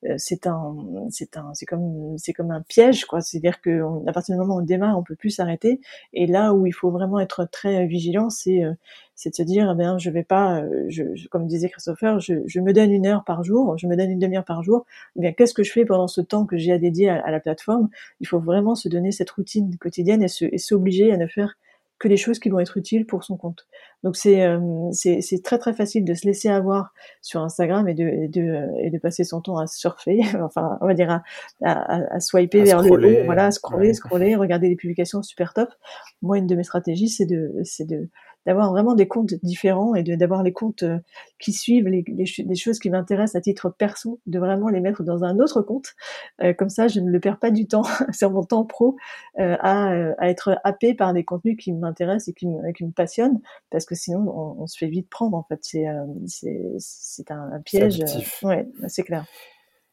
euh, 0.05 0.15
c'est 0.17 0.47
un, 0.47 0.75
c'est 1.09 1.38
un, 1.38 1.53
c'est 1.53 1.65
comme, 1.65 2.17
c'est 2.17 2.33
comme 2.33 2.51
un 2.51 2.61
piège, 2.61 3.05
quoi. 3.05 3.21
C'est-à-dire 3.21 3.61
que 3.61 3.81
à 4.07 4.11
partir 4.11 4.35
du 4.35 4.39
moment 4.39 4.55
où 4.55 4.61
on 4.61 4.63
démarre, 4.63 4.97
on 4.97 5.03
peut 5.03 5.15
plus 5.15 5.29
s'arrêter. 5.29 5.79
Et 6.13 6.25
là 6.25 6.53
où 6.53 6.65
il 6.65 6.71
faut 6.71 6.89
vraiment 6.91 7.19
être 7.19 7.45
très 7.45 7.85
vigilant, 7.85 8.29
c'est, 8.29 8.63
euh, 8.63 8.73
c'est 9.21 9.29
de 9.29 9.35
se 9.35 9.43
dire, 9.43 9.69
eh 9.71 9.77
bien, 9.77 9.99
je 9.99 10.09
vais 10.09 10.23
pas, 10.23 10.61
euh, 10.61 10.85
je, 10.89 11.03
comme 11.27 11.45
disait 11.45 11.69
Christopher, 11.69 12.19
je, 12.19 12.33
je, 12.47 12.59
me 12.59 12.73
donne 12.73 12.91
une 12.91 13.05
heure 13.05 13.23
par 13.23 13.43
jour, 13.43 13.77
je 13.77 13.85
me 13.85 13.95
donne 13.95 14.09
une 14.09 14.17
demi-heure 14.17 14.43
par 14.43 14.63
jour. 14.63 14.83
Eh 15.15 15.21
bien, 15.21 15.31
qu'est-ce 15.31 15.53
que 15.53 15.61
je 15.61 15.71
fais 15.71 15.85
pendant 15.85 16.07
ce 16.07 16.21
temps 16.21 16.47
que 16.47 16.57
j'ai 16.57 16.71
à 16.71 16.79
dédier 16.79 17.09
à, 17.09 17.29
la 17.29 17.39
plateforme? 17.39 17.89
Il 18.19 18.27
faut 18.27 18.39
vraiment 18.39 18.73
se 18.73 18.89
donner 18.89 19.11
cette 19.11 19.29
routine 19.29 19.77
quotidienne 19.77 20.23
et, 20.23 20.27
et 20.41 20.57
s'obliger 20.57 21.11
à 21.11 21.17
ne 21.17 21.27
faire 21.27 21.55
que 21.99 22.07
les 22.07 22.17
choses 22.17 22.39
qui 22.39 22.49
vont 22.49 22.59
être 22.59 22.77
utiles 22.77 23.05
pour 23.05 23.23
son 23.23 23.37
compte. 23.37 23.67
Donc 24.03 24.15
c'est 24.15 24.43
euh, 24.43 24.89
c'est 24.91 25.43
très 25.43 25.59
très 25.59 25.71
facile 25.71 26.03
de 26.03 26.15
se 26.15 26.25
laisser 26.25 26.49
avoir 26.49 26.93
sur 27.21 27.43
Instagram 27.43 27.87
et 27.87 27.93
de 27.93 28.07
et 28.07 28.27
de, 28.27 28.69
et 28.79 28.89
de 28.89 28.97
passer 28.97 29.23
son 29.23 29.39
temps 29.39 29.59
à 29.59 29.67
surfer, 29.67 30.19
enfin 30.41 30.79
on 30.81 30.87
va 30.87 30.95
dire 30.95 31.11
à, 31.11 31.23
à, 31.63 32.15
à 32.15 32.19
swiper 32.19 32.63
vers 32.63 32.81
le 32.81 32.89
haut, 32.91 33.25
voilà, 33.25 33.45
à 33.45 33.51
scroller, 33.51 33.93
scroller, 33.93 34.35
regarder 34.35 34.67
des 34.67 34.75
publications 34.75 35.21
super 35.21 35.53
top. 35.53 35.69
Moi 36.23 36.39
une 36.39 36.47
de 36.47 36.55
mes 36.55 36.63
stratégies 36.63 37.09
c'est 37.09 37.27
de 37.27 37.53
c'est 37.63 37.85
de 37.85 38.09
d'avoir 38.45 38.71
vraiment 38.71 38.95
des 38.95 39.07
comptes 39.07 39.33
différents 39.43 39.95
et 39.95 40.03
d'avoir 40.03 40.43
les 40.43 40.53
comptes 40.53 40.83
euh, 40.83 40.98
qui 41.39 41.53
suivent 41.53 41.88
les, 41.88 42.03
les, 42.07 42.55
choses 42.55 42.79
qui 42.79 42.89
m'intéressent 42.89 43.36
à 43.36 43.41
titre 43.41 43.69
perso, 43.69 44.19
de 44.25 44.39
vraiment 44.39 44.69
les 44.69 44.79
mettre 44.79 45.03
dans 45.03 45.24
un 45.24 45.39
autre 45.39 45.62
compte. 45.62 45.93
Euh, 46.41 46.53
comme 46.53 46.69
ça, 46.69 46.88
je 46.88 47.00
ne 47.00 47.10
le 47.10 47.19
perds 47.19 47.39
pas 47.39 47.51
du 47.51 47.67
temps 47.67 47.83
sur 48.12 48.31
mon 48.31 48.43
temps 48.43 48.65
pro 48.65 48.95
euh, 49.39 49.57
à, 49.60 49.89
à, 50.17 50.29
être 50.29 50.60
happé 50.63 50.93
par 50.93 51.13
des 51.13 51.24
contenus 51.24 51.57
qui 51.60 51.71
m'intéressent 51.74 52.29
et 52.29 52.33
qui 52.33 52.48
me, 52.48 52.71
qui 52.74 52.86
me 52.86 52.91
passionnent, 52.91 53.41
parce 53.69 53.86
que 53.86 53.95
sinon, 53.95 54.27
on, 54.27 54.63
on, 54.63 54.67
se 54.67 54.77
fait 54.77 54.88
vite 54.88 55.10
prendre. 55.10 55.38
En 55.38 55.43
fait, 55.43 55.60
c'est 55.62 55.86
c'est 56.77 57.31
un, 57.31 57.51
un, 57.53 57.60
piège. 57.62 58.00
ouais, 58.43 58.67
c'est 58.88 59.03
clair. 59.03 59.25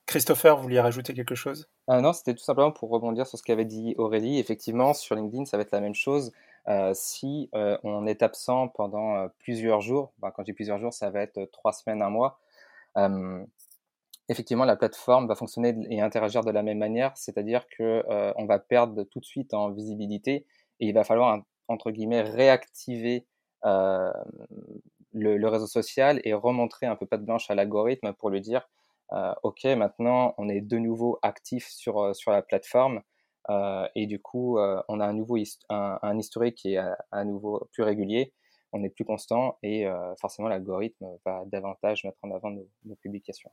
Christopher, 0.06 0.56
vous 0.56 0.62
vouliez 0.62 0.80
rajouter 0.80 1.12
quelque 1.12 1.34
chose? 1.34 1.68
Non, 1.86 2.14
c'était 2.14 2.32
tout 2.32 2.42
simplement 2.42 2.72
pour 2.72 2.88
rebondir 2.88 3.26
sur 3.26 3.38
ce 3.38 3.42
qu'avait 3.42 3.66
dit 3.66 3.94
Aurélie. 3.98 4.38
Effectivement, 4.38 4.94
sur 4.94 5.14
LinkedIn, 5.14 5.44
ça 5.44 5.58
va 5.58 5.64
être 5.64 5.70
la 5.70 5.82
même 5.82 5.94
chose. 5.94 6.32
Euh, 6.68 6.92
si 6.94 7.48
euh, 7.54 7.78
on 7.82 8.06
est 8.06 8.22
absent 8.22 8.68
pendant 8.68 9.16
euh, 9.16 9.28
plusieurs 9.38 9.80
jours, 9.80 10.12
ben, 10.18 10.30
quand 10.30 10.44
j'ai 10.44 10.52
plusieurs 10.52 10.78
jours, 10.78 10.92
ça 10.92 11.10
va 11.10 11.22
être 11.22 11.44
trois 11.52 11.72
semaines, 11.72 12.02
un 12.02 12.10
mois, 12.10 12.40
effectivement, 14.28 14.64
la 14.64 14.76
plateforme 14.76 15.28
va 15.28 15.36
fonctionner 15.36 15.74
et 15.88 16.00
interagir 16.00 16.42
de 16.42 16.50
la 16.50 16.62
même 16.62 16.78
manière, 16.78 17.16
c'est-à-dire 17.16 17.68
que 17.68 18.02
on 18.36 18.44
va 18.44 18.58
perdre 18.58 19.04
tout 19.04 19.20
de 19.20 19.24
suite 19.24 19.54
en 19.54 19.70
visibilité 19.70 20.46
et 20.80 20.88
il 20.88 20.92
va 20.92 21.04
falloir, 21.04 21.40
entre 21.68 21.92
guillemets, 21.92 22.22
réactiver 22.22 23.24
le, 23.62 24.12
le, 25.12 25.48
réseau 25.48 25.68
social 25.68 26.20
et 26.24 26.34
remontrer 26.34 26.86
un 26.86 26.96
peu 26.96 27.06
patte 27.06 27.24
blanche 27.24 27.48
à 27.50 27.54
l'algorithme 27.54 28.12
pour 28.14 28.30
lui 28.30 28.40
dire, 28.40 28.68
OK, 29.44 29.64
maintenant, 29.64 30.34
on 30.38 30.48
est 30.48 30.60
de 30.60 30.78
nouveau 30.78 31.20
actif 31.22 31.68
sur, 31.68 32.16
sur 32.16 32.32
la 32.32 32.42
plateforme. 32.42 33.02
Et 33.94 34.06
du 34.06 34.20
coup, 34.20 34.58
on 34.58 35.00
a 35.00 35.06
un 35.06 35.12
nouveau 35.12 35.36
un, 35.68 36.18
historique 36.18 36.56
qui 36.56 36.74
est 36.74 36.80
à, 37.10 37.24
nouveau 37.24 37.68
plus 37.72 37.82
régulier 37.82 38.32
on 38.72 38.84
est 38.84 38.90
plus 38.90 39.06
constant 39.06 39.56
et 39.62 39.86
forcément 40.20 40.48
l'algorithme 40.48 41.06
va 41.24 41.42
davantage 41.46 42.04
mettre 42.04 42.18
en 42.22 42.30
avant 42.32 42.50
nos, 42.50 42.68
nos 42.84 42.96
publications. 42.96 43.50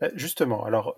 Bah, 0.00 0.08
justement, 0.14 0.64
alors 0.64 0.96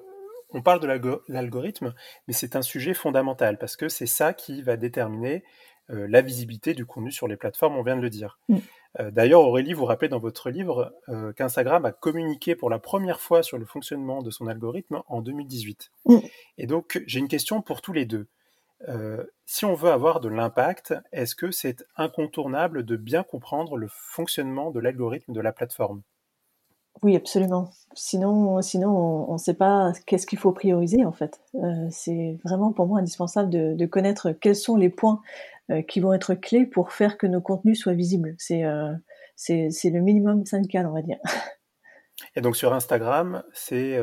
on 0.50 0.62
parle 0.62 0.80
de 0.80 1.23
l'algorithme, 1.28 1.94
mais 2.26 2.35
c'est 2.35 2.56
un 2.56 2.62
sujet 2.62 2.94
fondamental 2.94 3.58
parce 3.58 3.76
que 3.76 3.88
c'est 3.88 4.06
ça 4.06 4.32
qui 4.32 4.62
va 4.62 4.76
déterminer 4.76 5.44
euh, 5.90 6.06
la 6.08 6.23
visibilité 6.23 6.75
du 6.75 6.87
contenu 6.87 7.11
sur 7.11 7.28
les 7.28 7.37
plateformes, 7.37 7.76
on 7.76 7.82
vient 7.82 7.97
de 7.97 8.02
le 8.02 8.11
dire. 8.11 8.38
Mm. 8.49 8.58
Euh, 9.00 9.11
d'ailleurs, 9.11 9.42
Aurélie, 9.42 9.73
vous 9.73 9.85
rappelez 9.85 10.09
dans 10.09 10.18
votre 10.18 10.50
livre 10.50 10.95
euh, 11.09 11.33
qu'Instagram 11.33 11.85
a 11.85 11.92
communiqué 11.92 12.54
pour 12.54 12.71
la 12.71 12.78
première 12.78 13.21
fois 13.21 13.42
sur 13.42 13.59
le 13.59 13.64
fonctionnement 13.64 14.23
de 14.23 14.30
son 14.30 14.47
algorithme 14.47 15.02
en 15.09 15.21
2018. 15.21 15.90
Mm. 16.07 16.18
Et 16.59 16.66
donc, 16.66 17.02
j'ai 17.07 17.18
une 17.18 17.28
question 17.28 17.62
pour 17.62 17.83
tous 17.83 17.92
les 17.92 18.07
deux. 18.07 18.26
si 19.45 19.64
on 19.64 19.75
veut 19.75 19.90
avoir 19.90 20.21
de 20.21 20.28
l'impact, 20.28 20.95
est-ce 21.12 21.35
que 21.35 21.50
c'est 21.50 21.85
incontournable 21.97 22.85
de 22.85 22.97
bien 22.97 23.25
comprendre 23.25 23.76
le 23.76 23.88
fonctionnement 23.90 24.71
de 24.71 24.80
l'algorithme 24.80 25.33
de 25.33 25.40
la 25.40 25.52
plateforme? 25.52 26.02
Oui, 27.02 27.14
absolument. 27.14 27.71
Sinon, 27.95 28.61
sinon 28.61 28.90
on 29.28 29.35
ne 29.35 29.38
sait 29.38 29.54
pas 29.54 29.92
qu'est-ce 30.07 30.26
qu'il 30.26 30.38
faut 30.38 30.52
prioriser 30.52 31.04
en 31.04 31.12
fait. 31.12 31.40
Euh, 31.54 31.87
c'est 31.90 32.38
vraiment 32.45 32.73
pour 32.73 32.87
moi 32.87 32.99
indispensable 32.99 33.50
de, 33.50 33.87
connaître 33.87 34.33
quels 34.33 34.57
sont 34.57 34.76
les 34.76 34.88
points 34.88 35.21
euh, 35.21 35.57
qui 35.87 36.00
vont 36.00 36.12
être 36.12 36.34
clés 36.34 36.66
pour 36.66 36.92
faire 36.92 37.18
que 37.18 37.26
nos 37.26 37.40
contenus 37.40 37.80
soient 37.80 37.94
visibles. 37.94 38.34
C'est 38.38 38.64
euh, 38.64 38.92
c'est 39.37 39.90
le 39.90 40.00
minimum 40.00 40.44
syndical, 40.44 40.87
on 40.87 40.92
va 40.92 41.02
dire. 41.02 41.18
Et 42.34 42.40
donc 42.40 42.56
sur 42.56 42.72
Instagram, 42.72 43.44
c'est 43.52 43.96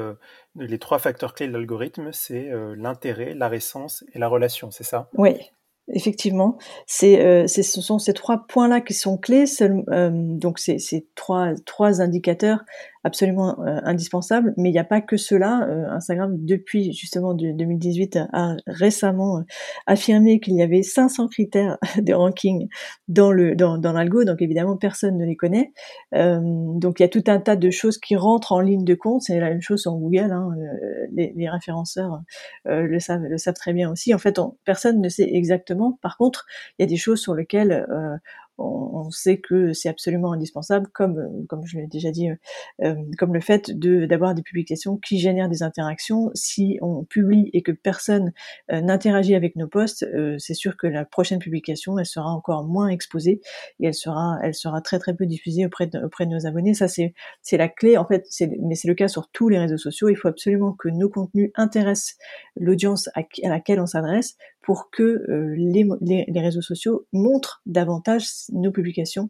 les 0.56 0.80
trois 0.80 1.00
facteurs 1.00 1.34
clés 1.34 1.48
de 1.48 1.52
l'algorithme, 1.52 2.14
c'est 2.14 2.50
l'intérêt, 2.78 3.34
la 3.34 3.50
récence 3.50 4.06
et 4.14 4.20
la 4.20 4.30
relation, 4.30 4.72
c'est 4.72 4.86
ça? 4.86 5.10
Oui, 5.18 5.52
Effectivement, 5.94 6.58
c'est, 6.88 7.24
euh, 7.24 7.46
ce 7.46 7.62
sont 7.62 8.00
ces 8.00 8.14
trois 8.14 8.48
points-là 8.48 8.82
qui 8.82 8.96
sont 8.96 9.18
clés. 9.18 9.46
Euh, 9.62 10.10
donc, 10.12 10.58
c'est 10.58 11.06
trois, 11.14 11.54
trois 11.66 12.02
indicateurs 12.02 12.62
absolument 13.06 13.60
euh, 13.60 13.80
indispensable. 13.84 14.54
Mais 14.58 14.70
il 14.70 14.72
n'y 14.72 14.80
a 14.80 14.84
pas 14.84 15.00
que 15.00 15.16
cela. 15.16 15.68
Euh, 15.70 15.88
Instagram, 15.92 16.36
depuis 16.40 16.92
justement 16.92 17.36
de 17.36 17.52
2018, 17.52 18.18
a 18.34 18.56
récemment 18.66 19.38
euh, 19.38 19.42
affirmé 19.86 20.40
qu'il 20.40 20.56
y 20.56 20.64
avait 20.64 20.82
500 20.82 21.28
critères 21.28 21.78
de 22.02 22.14
ranking 22.14 22.68
dans 23.08 23.32
le 23.32 23.56
dans, 23.56 23.78
l'algo. 23.94 24.24
Donc 24.24 24.42
évidemment, 24.42 24.76
personne 24.76 25.18
ne 25.18 25.26
les 25.26 25.36
connaît. 25.36 25.72
donc 26.12 27.00
il 27.00 27.04
y 27.04 27.06
a 27.06 27.10
tout 27.10 27.24
un 27.28 27.40
tas 27.40 27.56
de 27.56 27.70
choses 27.70 28.00
qui 28.00 28.16
rentrent 28.16 28.52
en 28.52 28.60
ligne 28.60 28.84
de 28.84 28.96
compte. 28.96 29.22
C'est 29.22 29.40
la 29.40 29.50
même 29.50 29.62
chose 29.62 29.82
sur 29.82 29.94
Google. 29.94 30.32
Hein, 30.32 30.50
les, 31.14 31.32
les, 31.36 31.50
référenceurs 31.50 32.22
le 32.66 33.00
savent 33.00 33.22
le 33.22 33.38
savent 33.38 33.54
très 33.54 33.74
bien 33.74 33.92
aussi. 33.92 34.14
En 34.16 34.18
fait, 34.18 34.40
personne 34.64 35.00
ne 35.00 35.10
sait 35.10 35.30
exactement. 35.32 36.00
Par 36.02 36.18
contre, 36.18 36.46
il 36.80 36.84
y 36.84 36.86
a 36.86 36.88
des 36.88 36.98
choses 36.98 37.20
sur 37.22 37.36
lesquelles 37.36 37.86
on, 38.58 39.12
sait 39.12 39.38
que 39.38 39.74
c'est 39.74 39.90
absolument 39.90 40.34
indispensable, 40.34 40.88
comme 40.94 41.20
euh, 41.20 41.46
comme 41.48 41.66
je 41.66 41.78
l'ai 41.78 41.88
déjà 41.88 42.12
dit, 42.12 42.30
euh, 42.30 42.36
euh, 42.84 42.96
comme 43.18 43.34
le 43.34 43.42
fait 43.42 43.72
de 43.72 44.06
d'avoir 44.06 44.34
des 44.34 44.42
publications 44.42 44.98
qui 44.98 45.20
génèrent 45.20 45.50
des 45.50 45.64
interactions. 45.64 46.32
Si 46.34 46.78
on 46.82 47.04
publie 47.04 47.50
et 47.54 47.62
que 47.62 47.72
personne 47.72 48.32
n'interagit 48.72 49.36
avec 49.36 49.56
nos 49.56 49.68
posts, 49.68 50.06
c'est 50.38 50.54
sûr 50.54 50.78
que 50.78 50.88
la 50.88 51.06
prochaine 51.06 51.40
publication, 51.40 51.98
elle 52.00 52.06
sera 52.06 52.32
encore 52.32 52.64
moins 52.64 52.88
exposée 52.88 53.42
et 53.80 53.88
elle 53.88 53.94
sera 53.94 54.38
elle 54.42 54.56
sera 54.56 54.82
très 54.82 55.00
très 55.00 55.16
peu 55.16 55.26
diffusée 55.26 55.66
auprès 55.66 55.88
de, 55.88 56.00
auprès 56.00 56.26
de 56.26 56.32
nos 56.32 56.46
abonnés. 56.46 56.74
Ça 56.74 56.88
c'est 56.88 57.14
c'est 57.42 57.58
la 57.58 57.68
clé 57.70 57.98
en 57.98 58.06
fait. 58.06 58.26
Mais 58.62 58.76
c'est 58.76 58.88
le 58.88 58.96
cas 58.96 59.08
sur 59.08 59.30
tous 59.30 59.50
les 59.50 59.60
réseaux 59.60 59.78
sociaux. 59.78 60.10
Il 60.10 60.16
faut 60.16 60.28
absolument 60.28 60.74
que 60.74 60.90
nos 60.90 61.10
contenus 61.10 61.52
intéressent 61.56 62.18
l'audience 62.56 63.10
à, 63.16 63.22
à 63.44 63.50
laquelle 63.50 63.80
on 63.80 63.86
s'adresse 63.86 64.36
pour 64.66 64.90
que 64.90 65.04
euh, 65.04 65.54
les, 65.56 65.88
les, 66.02 66.42
réseaux 66.42 66.62
sociaux 66.62 67.06
montrent 67.14 67.62
davantage 67.68 68.28
nos 68.52 68.72
publications 68.72 69.30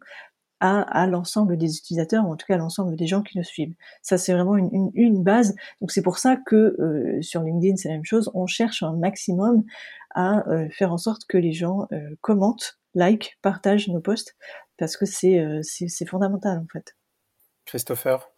à, 0.60 0.80
à 0.80 1.06
l'ensemble 1.06 1.58
des 1.58 1.76
utilisateurs, 1.76 2.26
ou 2.26 2.32
en 2.32 2.36
tout 2.36 2.46
cas 2.46 2.54
à 2.54 2.58
l'ensemble 2.58 2.96
des 2.96 3.06
gens 3.06 3.22
qui 3.22 3.36
nous 3.36 3.44
suivent. 3.44 3.74
Ça, 4.00 4.16
c'est 4.16 4.32
vraiment 4.32 4.56
une, 4.56 4.90
une, 4.94 5.22
base. 5.22 5.54
Donc 5.82 5.92
c'est 5.92 6.00
pour 6.00 6.18
ça 6.18 6.36
que 6.36 6.74
euh, 6.80 7.20
sur 7.20 7.42
LinkedIn, 7.42 7.76
c'est 7.76 7.88
la 7.88 7.96
même 7.96 8.04
chose. 8.04 8.30
On 8.32 8.46
cherche 8.46 8.82
un 8.82 8.96
maximum 8.96 9.64
à 10.14 10.48
euh, 10.48 10.68
faire 10.70 10.90
en 10.90 10.98
sorte 10.98 11.26
que 11.28 11.36
les 11.36 11.52
gens 11.52 11.86
commentent, 12.22 12.78
like, 12.94 13.38
partagent 13.42 13.88
nos 13.88 14.00
posts, 14.00 14.34
parce 14.78 14.96
que 14.96 15.04
c'est 15.04 16.06
fondamental 16.08 16.58
en 16.58 16.66
fait. 16.72 16.96
Christopher? 17.66 18.30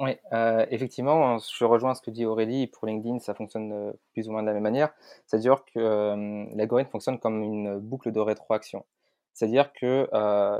Oui, 0.00 0.16
euh, 0.32 0.64
effectivement, 0.70 1.36
je 1.38 1.64
rejoins 1.66 1.94
ce 1.94 2.00
que 2.00 2.10
dit 2.10 2.24
Aurélie. 2.24 2.66
Pour 2.68 2.86
LinkedIn, 2.86 3.18
ça 3.18 3.34
fonctionne 3.34 3.70
euh, 3.72 3.92
plus 4.14 4.28
ou 4.28 4.32
moins 4.32 4.40
de 4.40 4.46
la 4.46 4.54
même 4.54 4.62
manière. 4.62 4.94
C'est-à-dire 5.26 5.62
que 5.66 5.78
euh, 5.78 6.46
l'algorithme 6.54 6.90
fonctionne 6.90 7.18
comme 7.18 7.42
une 7.42 7.78
boucle 7.78 8.10
de 8.10 8.18
rétroaction. 8.18 8.86
C'est-à-dire 9.34 9.72
que 9.74 10.08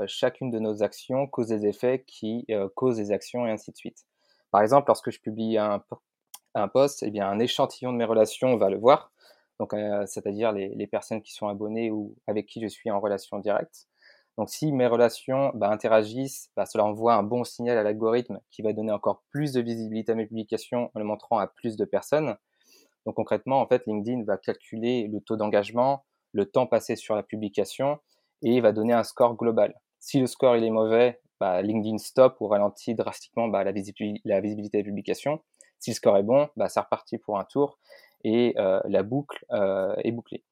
chacune 0.07 0.49
de 0.49 0.59
nos 0.59 0.81
actions 0.81 1.27
cause 1.27 1.47
des 1.47 1.67
effets 1.67 2.03
qui 2.07 2.47
causent 2.73 2.97
des 2.97 3.11
actions 3.11 3.45
et 3.45 3.51
ainsi 3.51 3.71
de 3.71 3.77
suite. 3.77 4.05
Par 4.49 4.61
exemple, 4.61 4.87
lorsque 4.87 5.11
je 5.11 5.19
publie 5.19 5.57
un, 5.57 5.83
un 6.55 6.67
post, 6.67 7.03
eh 7.03 7.11
bien, 7.11 7.29
un 7.29 7.37
échantillon 7.39 7.91
de 7.91 7.97
mes 7.97 8.05
relations 8.05 8.55
va 8.57 8.69
le 8.69 8.77
voir. 8.77 9.11
Donc, 9.59 9.75
c'est-à-dire 10.07 10.51
les, 10.51 10.69
les, 10.69 10.87
personnes 10.87 11.21
qui 11.21 11.33
sont 11.33 11.47
abonnées 11.47 11.91
ou 11.91 12.15
avec 12.27 12.47
qui 12.47 12.61
je 12.61 12.67
suis 12.67 12.89
en 12.89 12.99
relation 12.99 13.37
directe. 13.39 13.87
Donc 14.41 14.49
si 14.49 14.71
mes 14.71 14.87
relations 14.87 15.51
bah, 15.53 15.69
interagissent, 15.69 16.49
bah, 16.55 16.65
cela 16.65 16.83
envoie 16.83 17.13
un 17.13 17.21
bon 17.21 17.43
signal 17.43 17.77
à 17.77 17.83
l'algorithme 17.83 18.39
qui 18.49 18.63
va 18.63 18.73
donner 18.73 18.91
encore 18.91 19.21
plus 19.29 19.53
de 19.53 19.61
visibilité 19.61 20.13
à 20.13 20.15
mes 20.15 20.25
publications 20.25 20.89
en 20.95 20.99
le 20.99 21.05
montrant 21.05 21.37
à 21.37 21.45
plus 21.45 21.77
de 21.77 21.85
personnes. 21.85 22.35
Donc 23.05 23.17
concrètement, 23.17 23.61
en 23.61 23.67
fait, 23.67 23.83
LinkedIn 23.85 24.23
va 24.23 24.37
calculer 24.37 25.07
le 25.07 25.21
taux 25.21 25.35
d'engagement, 25.35 26.05
le 26.31 26.47
temps 26.47 26.65
passé 26.65 26.95
sur 26.95 27.15
la 27.15 27.21
publication 27.21 27.99
et 28.41 28.61
va 28.61 28.71
donner 28.71 28.93
un 28.93 29.03
score 29.03 29.35
global. 29.35 29.75
Si 29.99 30.19
le 30.19 30.25
score 30.25 30.55
est 30.55 30.69
mauvais, 30.71 31.21
bah, 31.39 31.61
LinkedIn 31.61 31.99
stop 31.99 32.37
ou 32.39 32.47
ralentit 32.47 32.95
drastiquement 32.95 33.45
la, 33.45 33.71
visibilité, 33.71 34.21
la, 34.25 34.41
des 34.41 34.83
publications. 34.83 35.39
Si 35.77 35.91
le 35.91 35.95
score 35.95 36.17
est 36.17 36.23
bon, 36.23 36.49
bah, 36.55 36.67
c'est 36.67 36.79
reparti 36.79 37.19
pour 37.19 37.37
un 37.37 37.43
tour 37.43 37.77
et 38.23 38.55
euh, 38.57 38.81
la 38.85 39.03
boucle 39.03 39.45
euh, 39.51 39.93
est 40.03 40.11
bouclée. 40.11 40.43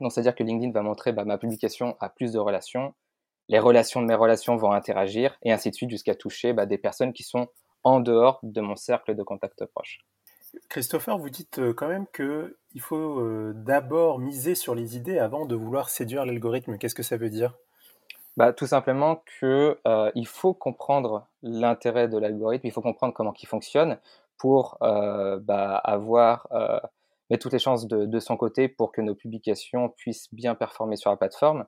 Donc 0.00 0.12
c'est-à-dire 0.12 0.34
que 0.34 0.44
LinkedIn 0.44 0.72
va 0.72 0.80
montrer 0.80 1.12
ma 1.12 1.36
publication 1.36 1.94
à 2.00 2.08
plus 2.08 2.32
de 2.32 2.38
relations, 2.38 2.94
les 3.48 3.58
relations 3.58 4.02
de 4.02 4.06
mes 4.06 4.14
relations 4.14 4.56
vont 4.56 4.72
interagir, 4.72 5.36
et 5.42 5.52
ainsi 5.52 5.70
de 5.70 5.74
suite 5.74 5.90
jusqu'à 5.90 6.14
toucher 6.14 6.52
bah, 6.52 6.66
des 6.66 6.78
personnes 6.78 7.12
qui 7.12 7.22
sont 7.22 7.48
en 7.84 8.00
dehors 8.00 8.40
de 8.42 8.60
mon 8.60 8.76
cercle 8.76 9.14
de 9.14 9.22
contact 9.22 9.64
proche. 9.66 10.00
Christopher, 10.68 11.18
vous 11.18 11.30
dites 11.30 11.58
euh, 11.58 11.72
quand 11.72 11.88
même 11.88 12.06
qu'il 12.14 12.80
faut 12.80 13.20
euh, 13.20 13.52
d'abord 13.54 14.18
miser 14.18 14.54
sur 14.54 14.74
les 14.74 14.96
idées 14.96 15.18
avant 15.18 15.46
de 15.46 15.54
vouloir 15.54 15.88
séduire 15.88 16.24
l'algorithme. 16.24 16.78
Qu'est-ce 16.78 16.94
que 16.94 17.02
ça 17.02 17.16
veut 17.16 17.30
dire? 17.30 17.54
Bah, 18.36 18.52
Tout 18.52 18.66
simplement 18.66 19.22
qu'il 19.38 19.76
euh, 19.86 20.24
faut 20.24 20.54
comprendre 20.54 21.26
l'intérêt 21.42 22.08
de 22.08 22.18
l'algorithme, 22.18 22.66
il 22.66 22.72
faut 22.72 22.82
comprendre 22.82 23.12
comment 23.12 23.34
il 23.40 23.46
fonctionne 23.46 23.98
pour 24.38 24.78
bah, 24.80 25.74
avoir 25.82 26.46
toutes 27.40 27.52
les 27.52 27.58
chances 27.58 27.88
de, 27.88 28.06
de, 28.06 28.20
son 28.20 28.36
côté 28.36 28.68
pour 28.68 28.92
que 28.92 29.00
nos 29.00 29.16
publications 29.16 29.88
puissent 29.88 30.32
bien 30.32 30.54
performer 30.54 30.94
sur 30.94 31.10
la 31.10 31.16
plateforme. 31.16 31.66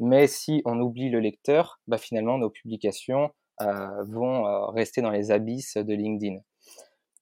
Mais 0.00 0.26
si 0.26 0.62
on 0.64 0.80
oublie 0.80 1.10
le 1.10 1.20
lecteur, 1.20 1.78
bah 1.86 1.98
finalement 1.98 2.38
nos 2.38 2.50
publications 2.50 3.30
euh, 3.60 4.02
vont 4.04 4.46
euh, 4.46 4.66
rester 4.66 5.02
dans 5.02 5.10
les 5.10 5.30
abysses 5.30 5.76
de 5.76 5.94
LinkedIn. 5.94 6.38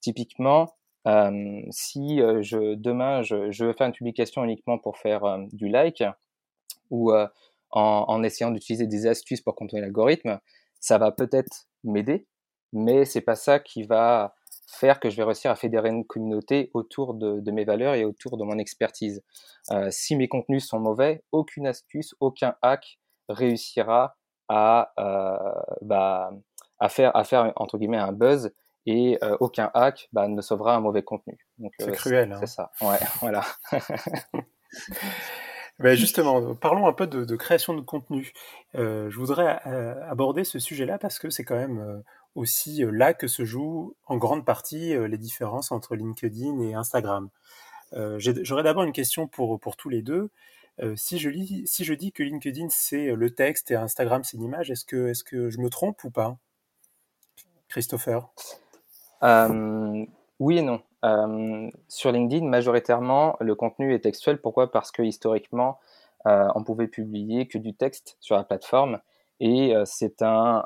Typiquement, 0.00 0.68
euh, 1.08 1.60
si 1.70 2.20
euh, 2.20 2.42
je, 2.42 2.74
demain 2.74 3.22
je, 3.22 3.50
je, 3.50 3.64
veux 3.64 3.72
faire 3.72 3.86
une 3.86 3.92
publication 3.92 4.44
uniquement 4.44 4.78
pour 4.78 4.98
faire 4.98 5.24
euh, 5.24 5.38
du 5.52 5.68
like 5.68 6.04
ou 6.90 7.12
en, 7.12 7.28
en, 7.72 8.22
essayant 8.22 8.50
d'utiliser 8.50 8.86
des 8.86 9.06
astuces 9.06 9.40
pour 9.40 9.54
contrôler 9.54 9.82
l'algorithme, 9.82 10.38
ça 10.80 10.98
va 10.98 11.12
peut-être 11.12 11.66
m'aider, 11.84 12.26
mais 12.72 13.04
c'est 13.04 13.20
pas 13.20 13.34
ça 13.34 13.58
qui 13.58 13.82
va 13.82 14.34
faire 14.68 15.00
que 15.00 15.08
je 15.08 15.16
vais 15.16 15.24
réussir 15.24 15.50
à 15.50 15.56
fédérer 15.56 15.88
une 15.88 16.04
communauté 16.04 16.70
autour 16.74 17.14
de, 17.14 17.40
de 17.40 17.50
mes 17.50 17.64
valeurs 17.64 17.94
et 17.94 18.04
autour 18.04 18.36
de 18.36 18.44
mon 18.44 18.58
expertise. 18.58 19.22
Euh, 19.72 19.88
si 19.90 20.14
mes 20.14 20.28
contenus 20.28 20.66
sont 20.66 20.78
mauvais, 20.78 21.24
aucune 21.32 21.66
astuce, 21.66 22.14
aucun 22.20 22.54
hack 22.60 22.98
réussira 23.28 24.16
à, 24.48 24.92
euh, 24.98 25.76
bah, 25.82 26.30
à, 26.78 26.88
faire, 26.88 27.16
à 27.16 27.24
faire, 27.24 27.52
entre 27.56 27.78
guillemets, 27.78 27.96
un 27.96 28.12
buzz 28.12 28.52
et 28.86 29.18
euh, 29.22 29.36
aucun 29.40 29.70
hack 29.74 30.08
bah, 30.12 30.28
ne 30.28 30.40
sauvera 30.42 30.76
un 30.76 30.80
mauvais 30.80 31.02
contenu. 31.02 31.38
C'est 31.78 31.92
cruel. 31.92 32.36
C'est 32.38 32.60
hein. 32.60 32.68
ça, 32.70 32.70
ouais, 32.82 32.98
voilà. 33.20 33.44
Ben 35.78 35.96
justement, 35.96 36.54
parlons 36.56 36.88
un 36.88 36.92
peu 36.92 37.06
de, 37.06 37.36
création 37.36 37.74
de 37.74 37.80
contenu. 37.80 38.32
Euh, 38.74 39.10
je 39.10 39.16
voudrais 39.16 39.60
aborder 40.08 40.42
ce 40.44 40.58
sujet-là 40.58 40.98
parce 40.98 41.18
que 41.18 41.30
c'est 41.30 41.44
quand 41.44 41.56
même 41.56 42.02
aussi 42.38 42.84
euh, 42.84 42.90
là 42.90 43.14
que 43.14 43.26
se 43.26 43.44
jouent 43.44 43.94
en 44.06 44.16
grande 44.16 44.44
partie 44.44 44.94
euh, 44.94 45.08
les 45.08 45.18
différences 45.18 45.72
entre 45.72 45.96
LinkedIn 45.96 46.60
et 46.60 46.74
Instagram. 46.74 47.28
Euh, 47.94 48.18
j'aurais 48.18 48.62
d'abord 48.62 48.84
une 48.84 48.92
question 48.92 49.26
pour, 49.26 49.58
pour 49.60 49.76
tous 49.76 49.88
les 49.88 50.02
deux. 50.02 50.30
si, 50.94 51.18
je 51.18 51.28
lis, 51.28 51.62
si 51.66 51.84
je 51.84 51.94
dis 51.94 52.12
que 52.12 52.22
LinkedIn 52.22 52.68
c'est 52.70 53.14
le 53.14 53.30
texte 53.30 53.70
et 53.70 53.74
Instagram 53.74 54.22
c'est 54.24 54.36
l'image, 54.36 54.70
est-ce 54.70 54.84
que, 54.84 55.08
est 55.08 55.24
que 55.24 55.50
je 55.50 55.58
me 55.58 55.70
trompe 55.70 56.04
ou 56.04 56.10
pas? 56.10 56.36
Christopher? 57.68 58.28
Oui 60.38 60.58
et 60.58 60.62
non. 60.62 60.82
Sur 61.02 62.12
LinkedIn, 62.12 62.46
majoritairement, 62.46 63.36
le 63.40 63.54
contenu 63.54 63.94
est 63.94 64.00
textuel. 64.00 64.40
Pourquoi? 64.40 64.70
Parce 64.70 64.90
que 64.90 65.02
historiquement, 65.02 65.78
on 66.24 66.64
pouvait 66.64 66.88
publier 66.88 67.46
que 67.46 67.58
du 67.58 67.74
texte 67.74 68.16
sur 68.20 68.36
la 68.36 68.44
plateforme. 68.44 69.00
Et 69.40 69.72
c'est 69.84 70.22
un, 70.22 70.64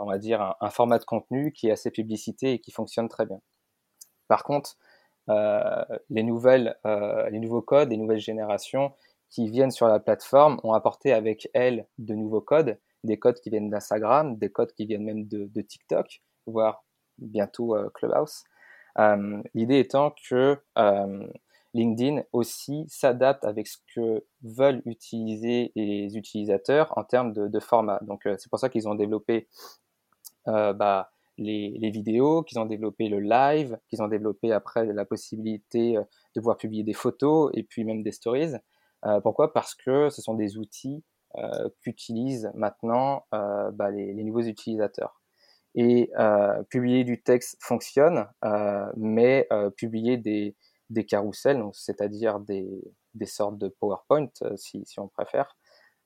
on 0.00 0.06
va 0.06 0.18
dire, 0.18 0.54
un, 0.60 0.70
format 0.70 0.98
de 0.98 1.04
contenu 1.04 1.52
qui 1.52 1.68
est 1.68 1.72
assez 1.72 1.90
publicité 1.90 2.52
et 2.52 2.58
qui 2.60 2.70
fonctionne 2.70 3.08
très 3.08 3.26
bien. 3.26 3.40
Par 4.28 4.44
contre, 4.44 4.76
les 5.28 6.22
nouvelles, 6.22 6.76
les 6.84 7.38
nouveaux 7.40 7.62
codes, 7.62 7.90
les 7.90 7.96
nouvelles 7.96 8.20
générations 8.20 8.92
qui 9.30 9.48
viennent 9.48 9.70
sur 9.70 9.86
la 9.86 10.00
plateforme 10.00 10.60
ont 10.64 10.72
apporté 10.72 11.12
avec 11.12 11.48
elles 11.54 11.86
de 11.98 12.14
nouveaux 12.14 12.40
codes, 12.40 12.78
des 13.04 13.18
codes 13.18 13.40
qui 13.40 13.50
viennent 13.50 13.70
d'Instagram, 13.70 14.36
des 14.36 14.50
codes 14.50 14.72
qui 14.72 14.86
viennent 14.86 15.04
même 15.04 15.26
de, 15.26 15.46
de 15.46 15.60
TikTok, 15.60 16.22
voire 16.46 16.84
bientôt 17.18 17.76
Clubhouse. 17.94 18.44
L'idée 19.54 19.78
étant 19.78 20.14
que 20.28 20.58
LinkedIn 21.74 22.22
aussi 22.32 22.84
s'adapte 22.88 23.44
avec 23.44 23.66
ce 23.68 23.78
que 23.94 24.24
veulent 24.42 24.82
utiliser 24.86 25.72
les 25.76 26.16
utilisateurs 26.16 26.92
en 26.96 27.04
termes 27.04 27.32
de, 27.32 27.60
format. 27.60 28.00
Donc 28.02 28.26
euh, 28.26 28.36
c'est 28.38 28.48
pour 28.50 28.58
ça 28.58 28.68
qu'ils 28.68 28.88
ont 28.88 28.94
développé 28.94 29.48
euh, 30.48 30.72
bah, 30.72 31.12
les, 31.38 31.90
vidéos, 31.90 32.42
qu'ils 32.42 32.58
ont 32.58 32.66
développé 32.66 33.08
le 33.08 33.20
live, 33.20 33.78
qu'ils 33.88 34.02
ont 34.02 34.08
développé 34.08 34.52
après 34.52 34.84
la 34.86 35.04
possibilité 35.04 35.96
euh, 35.96 36.02
de 36.34 36.40
pouvoir 36.40 36.56
publier 36.56 36.82
des 36.82 36.92
photos 36.92 37.50
et 37.54 37.62
puis 37.62 37.84
même 37.84 38.02
des 38.02 38.12
stories. 38.12 38.54
pourquoi? 39.22 39.52
Parce 39.52 39.74
que 39.74 40.10
ce 40.10 40.20
sont 40.22 40.34
des 40.34 40.58
outils 40.58 41.02
qu'utilisent 41.80 42.50
maintenant 42.54 43.24
bah, 43.30 43.90
les, 43.90 44.24
nouveaux 44.24 44.42
utilisateurs. 44.42 45.19
Et 45.76 46.10
publier 46.68 47.04
du 47.04 47.22
texte 47.22 47.56
fonctionne, 47.60 48.26
mais 48.96 49.48
publier 49.76 50.16
des, 50.16 50.56
des 50.90 51.06
carousels, 51.06 51.62
c'est-à-dire 51.72 52.40
des, 52.40 52.68
des, 53.14 53.26
sortes 53.26 53.56
de 53.56 53.68
PowerPoint, 53.68 54.28
euh, 54.42 54.56
si, 54.56 54.84
si 54.84 55.00
on 55.00 55.08
préfère, 55.08 55.56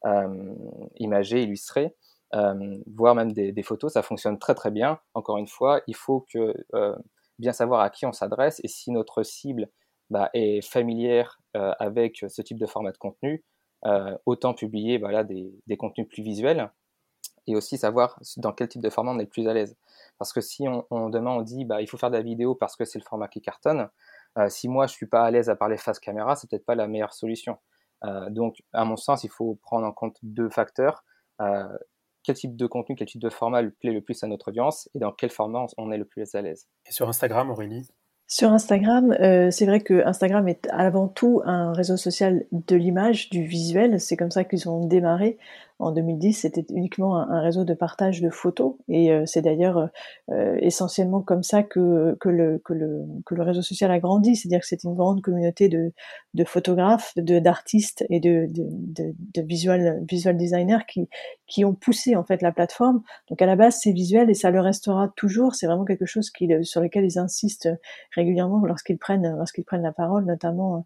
euh, 0.04 0.54
imagés, 0.96 1.42
illustrés, 1.42 1.96
euh, 2.34 2.78
voire 2.94 3.14
même 3.14 3.32
des, 3.32 3.52
des, 3.52 3.62
photos, 3.62 3.94
ça 3.94 4.02
fonctionne 4.02 4.38
très 4.38 4.54
très 4.54 4.70
bien. 4.70 5.00
Encore 5.14 5.38
une 5.38 5.48
fois, 5.48 5.80
il 5.86 5.96
faut 5.96 6.26
que 6.32 6.54
bien 7.38 7.52
savoir 7.52 7.80
à 7.80 7.90
qui 7.90 8.06
on 8.06 8.12
s'adresse 8.12 8.60
et 8.62 8.68
si 8.68 8.90
notre 8.92 9.22
cible 9.22 9.68
bah, 10.10 10.30
est 10.34 10.62
familière 10.62 11.38
avec 11.54 12.24
ce 12.28 12.42
type 12.42 12.58
de 12.58 12.66
format 12.66 12.92
de 12.92 12.98
contenu, 12.98 13.44
autant 14.26 14.54
publier 14.54 14.98
voilà, 14.98 15.24
des, 15.24 15.52
des, 15.66 15.76
contenus 15.76 16.08
plus 16.08 16.22
visuels 16.22 16.70
et 17.46 17.56
aussi 17.56 17.78
savoir 17.78 18.18
dans 18.36 18.52
quel 18.52 18.68
type 18.68 18.82
de 18.82 18.90
format 18.90 19.12
on 19.12 19.18
est 19.18 19.24
le 19.24 19.28
plus 19.28 19.48
à 19.48 19.54
l'aise. 19.54 19.76
Parce 20.18 20.32
que 20.32 20.40
si 20.40 20.68
on, 20.68 20.86
on, 20.90 21.10
demain 21.10 21.32
on 21.32 21.42
dit 21.42 21.64
bah, 21.64 21.82
il 21.82 21.88
faut 21.88 21.96
faire 21.96 22.10
de 22.10 22.16
la 22.16 22.22
vidéo 22.22 22.54
parce 22.54 22.76
que 22.76 22.84
c'est 22.84 22.98
le 22.98 23.04
format 23.04 23.28
qui 23.28 23.40
cartonne, 23.40 23.88
euh, 24.38 24.48
si 24.48 24.68
moi 24.68 24.86
je 24.86 24.92
suis 24.92 25.06
pas 25.06 25.24
à 25.24 25.30
l'aise 25.30 25.48
à 25.48 25.56
parler 25.56 25.76
face 25.76 25.98
caméra, 25.98 26.34
c'est 26.36 26.48
peut-être 26.48 26.66
pas 26.66 26.74
la 26.74 26.86
meilleure 26.86 27.12
solution. 27.12 27.58
Euh, 28.04 28.28
donc, 28.30 28.62
à 28.72 28.84
mon 28.84 28.96
sens, 28.96 29.24
il 29.24 29.30
faut 29.30 29.58
prendre 29.62 29.86
en 29.86 29.92
compte 29.92 30.16
deux 30.22 30.50
facteurs 30.50 31.04
euh, 31.40 31.64
quel 32.22 32.36
type 32.36 32.56
de 32.56 32.66
contenu, 32.66 32.96
quel 32.96 33.06
type 33.06 33.20
de 33.20 33.28
format 33.28 33.62
plaît 33.62 33.92
le 33.92 34.00
plus 34.00 34.22
à 34.24 34.26
notre 34.26 34.48
audience 34.48 34.88
et 34.94 34.98
dans 34.98 35.12
quel 35.12 35.30
format 35.30 35.66
on 35.76 35.92
est 35.92 35.98
le 35.98 36.06
plus 36.06 36.34
à 36.34 36.40
l'aise. 36.40 36.68
Et 36.86 36.92
sur 36.92 37.08
Instagram, 37.08 37.50
Aurélie? 37.50 37.90
Sur 38.26 38.50
Instagram, 38.50 39.14
c'est 39.50 39.66
vrai 39.66 39.80
que 39.80 40.02
Instagram 40.06 40.48
est 40.48 40.66
avant 40.70 41.08
tout 41.08 41.42
un 41.44 41.74
réseau 41.74 41.98
social 41.98 42.46
de 42.52 42.76
l'image, 42.76 43.28
du 43.28 43.44
visuel. 43.44 44.00
C'est 44.00 44.16
comme 44.16 44.30
ça 44.30 44.44
qu'ils 44.44 44.70
ont 44.70 44.86
démarré 44.86 45.36
en 45.78 45.90
2010, 45.90 46.32
c'était 46.32 46.64
uniquement 46.70 47.16
un, 47.16 47.40
réseau 47.40 47.64
de 47.64 47.74
partage 47.74 48.20
de 48.20 48.30
photos, 48.30 48.74
et 48.88 49.12
euh, 49.12 49.24
c'est 49.26 49.42
d'ailleurs 49.42 49.90
euh, 50.30 50.56
essentiellement 50.60 51.20
comme 51.20 51.42
ça 51.42 51.62
que, 51.62 52.16
que, 52.20 52.28
le, 52.28 52.60
que, 52.64 52.72
le, 52.72 53.02
que 53.26 53.34
le 53.34 53.42
réseau 53.42 53.62
social 53.62 53.90
a 53.90 53.98
grandi, 53.98 54.36
c'est-à-dire 54.36 54.60
que 54.60 54.66
c'est 54.66 54.84
une 54.84 54.94
grande 54.94 55.20
communauté 55.20 55.68
de, 55.68 55.92
de 56.34 56.44
photographes, 56.44 57.12
de, 57.16 57.38
d'artistes 57.38 58.04
et 58.08 58.20
de, 58.20 58.46
de, 58.48 58.66
de, 58.70 59.14
de 59.34 59.42
visual, 59.42 60.02
visual 60.08 60.36
designers 60.36 60.84
qui, 60.88 61.08
qui 61.46 61.64
ont 61.64 61.74
poussé 61.74 62.16
en 62.16 62.24
fait 62.24 62.40
la 62.42 62.52
plateforme. 62.52 63.02
Donc 63.28 63.42
à 63.42 63.46
la 63.46 63.56
base, 63.56 63.78
c'est 63.80 63.92
visuel 63.92 64.30
et 64.30 64.34
ça 64.34 64.50
le 64.50 64.60
restera 64.60 65.12
toujours. 65.16 65.54
C'est 65.54 65.66
vraiment 65.66 65.84
quelque 65.84 66.06
chose 66.06 66.30
qui, 66.30 66.48
sur 66.62 66.80
lequel 66.80 67.04
ils 67.04 67.18
insistent 67.18 67.68
régulièrement 68.14 68.64
lorsqu'ils 68.64 68.98
prennent, 68.98 69.36
lorsqu'ils 69.36 69.64
prennent 69.64 69.82
la 69.82 69.92
parole, 69.92 70.24
notamment 70.24 70.76
euh, 70.76 70.80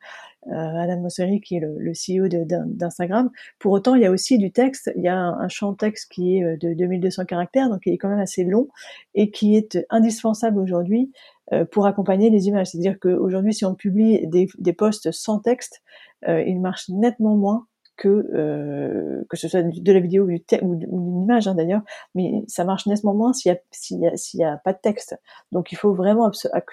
Adam 0.47 1.01
Mosseri 1.01 1.41
qui 1.41 1.57
est 1.57 1.61
le, 1.61 1.77
le 1.79 1.93
CEO 1.93 2.29
d'Instagram. 2.29 3.31
Pour 3.59 3.73
autant, 3.73 3.95
il 3.95 4.03
y 4.03 4.07
a 4.07 4.11
aussi 4.11 4.39
du 4.39 4.51
texte. 4.51 4.91
Il 4.97 5.03
y 5.03 5.09
a 5.09 5.17
un, 5.17 5.49
champ 5.49 5.75
texte 5.75 6.11
qui 6.11 6.37
est 6.37 6.45
euh, 6.45 6.57
de 6.57 6.75
2200 6.75 7.25
caractères, 7.25 7.69
donc 7.69 7.83
il 7.87 7.93
est 7.93 7.99
quand 7.99 8.09
même 8.09 8.19
assez 8.19 8.45
long 8.45 8.69
et 9.15 9.31
qui 9.31 9.57
est 9.57 9.85
indispensable 9.91 10.59
aujourd'hui 10.59 11.13
euh, 11.53 11.65
pour 11.65 11.87
accompagner 11.87 12.31
les 12.31 12.47
images. 12.47 12.69
C'est-à-dire 12.69 12.99
qu'aujourd'hui, 12.99 13.55
si 13.55 13.65
on 13.65 13.75
publie 13.75 14.27
des, 14.27 14.49
des 14.59 14.73
posts 14.73 15.11
sans 15.13 15.39
texte, 15.39 15.83
il 16.27 16.61
marche 16.61 16.89
nettement 16.89 17.37
moins 17.37 17.69
que 17.99 18.09
euh, 18.09 19.25
que 19.29 19.37
ce 19.37 19.49
soit 19.49 19.63
de 19.63 19.93
la 19.93 20.01
vidéo 20.01 20.27
ou, 20.63 20.77
d'une 20.77 21.23
image 21.23 21.47
hein, 21.49 21.55
d'ailleurs, 21.55 21.83
mais 22.15 22.45
ça 22.47 22.65
marche 22.65 22.87
nettement 22.87 23.13
moins 23.13 23.35
s'il 23.35 23.53
y 23.53 23.55
a 23.55 23.59
s'il 23.71 24.01
y 24.01 24.07
a, 24.07 24.17
s'il 24.17 24.41
y 24.41 24.45
a 24.45 24.57
pas 24.57 24.73
de 24.73 24.79
texte. 24.79 25.19
Donc 25.53 25.73
il 25.73 25.77
faut 25.77 25.93
vraiment 25.93 26.31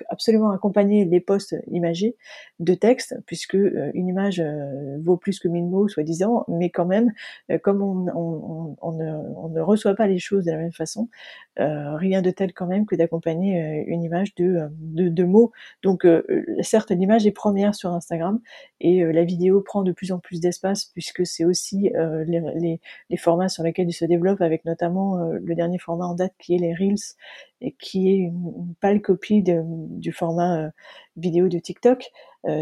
absolument 0.10 0.52
accompagner 0.52 1.04
les 1.04 1.20
posts 1.20 1.56
imagés 1.68 2.16
de 2.60 2.74
texte, 2.74 3.16
puisque 3.26 3.56
euh, 3.56 3.92
une 3.94 4.08
image 4.08 4.40
euh, 4.40 4.98
vaut 5.04 5.18
plus 5.18 5.40
que 5.40 5.48
mille 5.48 5.66
mots, 5.66 5.88
soi-disant, 5.88 6.46
mais 6.48 6.70
quand 6.70 6.86
même, 6.86 7.12
euh, 7.52 7.58
comme 7.58 7.82
on, 7.82 8.08
on, 8.16 8.78
on, 8.82 8.92
ne, 8.94 9.12
on, 9.36 9.50
ne, 9.50 9.62
reçoit 9.62 9.96
pas 9.96 10.08
les 10.08 10.20
choses 10.20 10.46
de 10.46 10.52
la 10.52 10.58
même 10.58 10.72
façon, 10.72 11.10
rien 11.58 12.22
de 12.22 12.32
tel 12.32 12.54
quand 12.54 12.68
même 12.68 12.86
que 12.86 12.96
d'accompagner 12.96 13.86
une 13.88 14.04
image 14.04 14.36
de, 14.36 14.68
de, 14.78 15.08
de 15.08 15.24
mots. 15.24 15.52
Donc 15.84 16.06
certes, 16.62 16.92
l'image 16.92 17.26
est 17.26 17.32
première 17.32 17.74
sur 17.74 17.92
Instagram 17.94 18.42
et 18.82 19.04
la 19.06 19.24
vidéo 19.24 19.62
prend 19.62 19.84
de 19.84 19.94
plus 19.94 20.12
en 20.12 20.20
plus 20.20 20.42
d'espace 20.42 20.86
puisque 20.86 21.15
que 21.16 21.24
c'est 21.24 21.46
aussi 21.46 21.92
euh, 21.96 22.24
les, 22.26 22.80
les, 23.10 23.18
formats 23.18 23.50
sur 23.50 23.64
lesquels 23.64 23.90
il 23.90 23.94
se 23.94 24.06
développe, 24.06 24.42
avec 24.42 24.66
notamment 24.66 25.18
euh, 25.18 25.40
le 25.42 25.56
dernier 25.56 25.80
format 25.80 26.06
en 26.06 26.14
date 26.14 26.34
qui 26.38 26.56
est 26.56 26.60
les 26.60 26.76
Reels, 26.76 27.16
et 27.62 27.72
qui 27.72 28.10
est 28.10 28.18
une, 28.18 28.76
pâle 28.82 29.02
copie 29.02 29.44
du 29.44 30.12
format 30.12 30.66
euh, 30.66 30.70
vidéo 31.16 31.48
de 31.48 31.58
TikTok. 31.58 32.12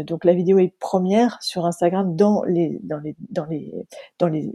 donc 0.04 0.24
la 0.24 0.32
vidéo 0.32 0.58
est 0.58 0.72
première 0.78 1.42
sur 1.42 1.66
Instagram 1.66 2.16
dans 2.16 2.44
les, 2.44 2.78
dans 2.84 3.00
les, 3.00 3.16
dans 3.30 3.44
les, 3.46 3.74
dans 4.18 4.28
les 4.28 4.50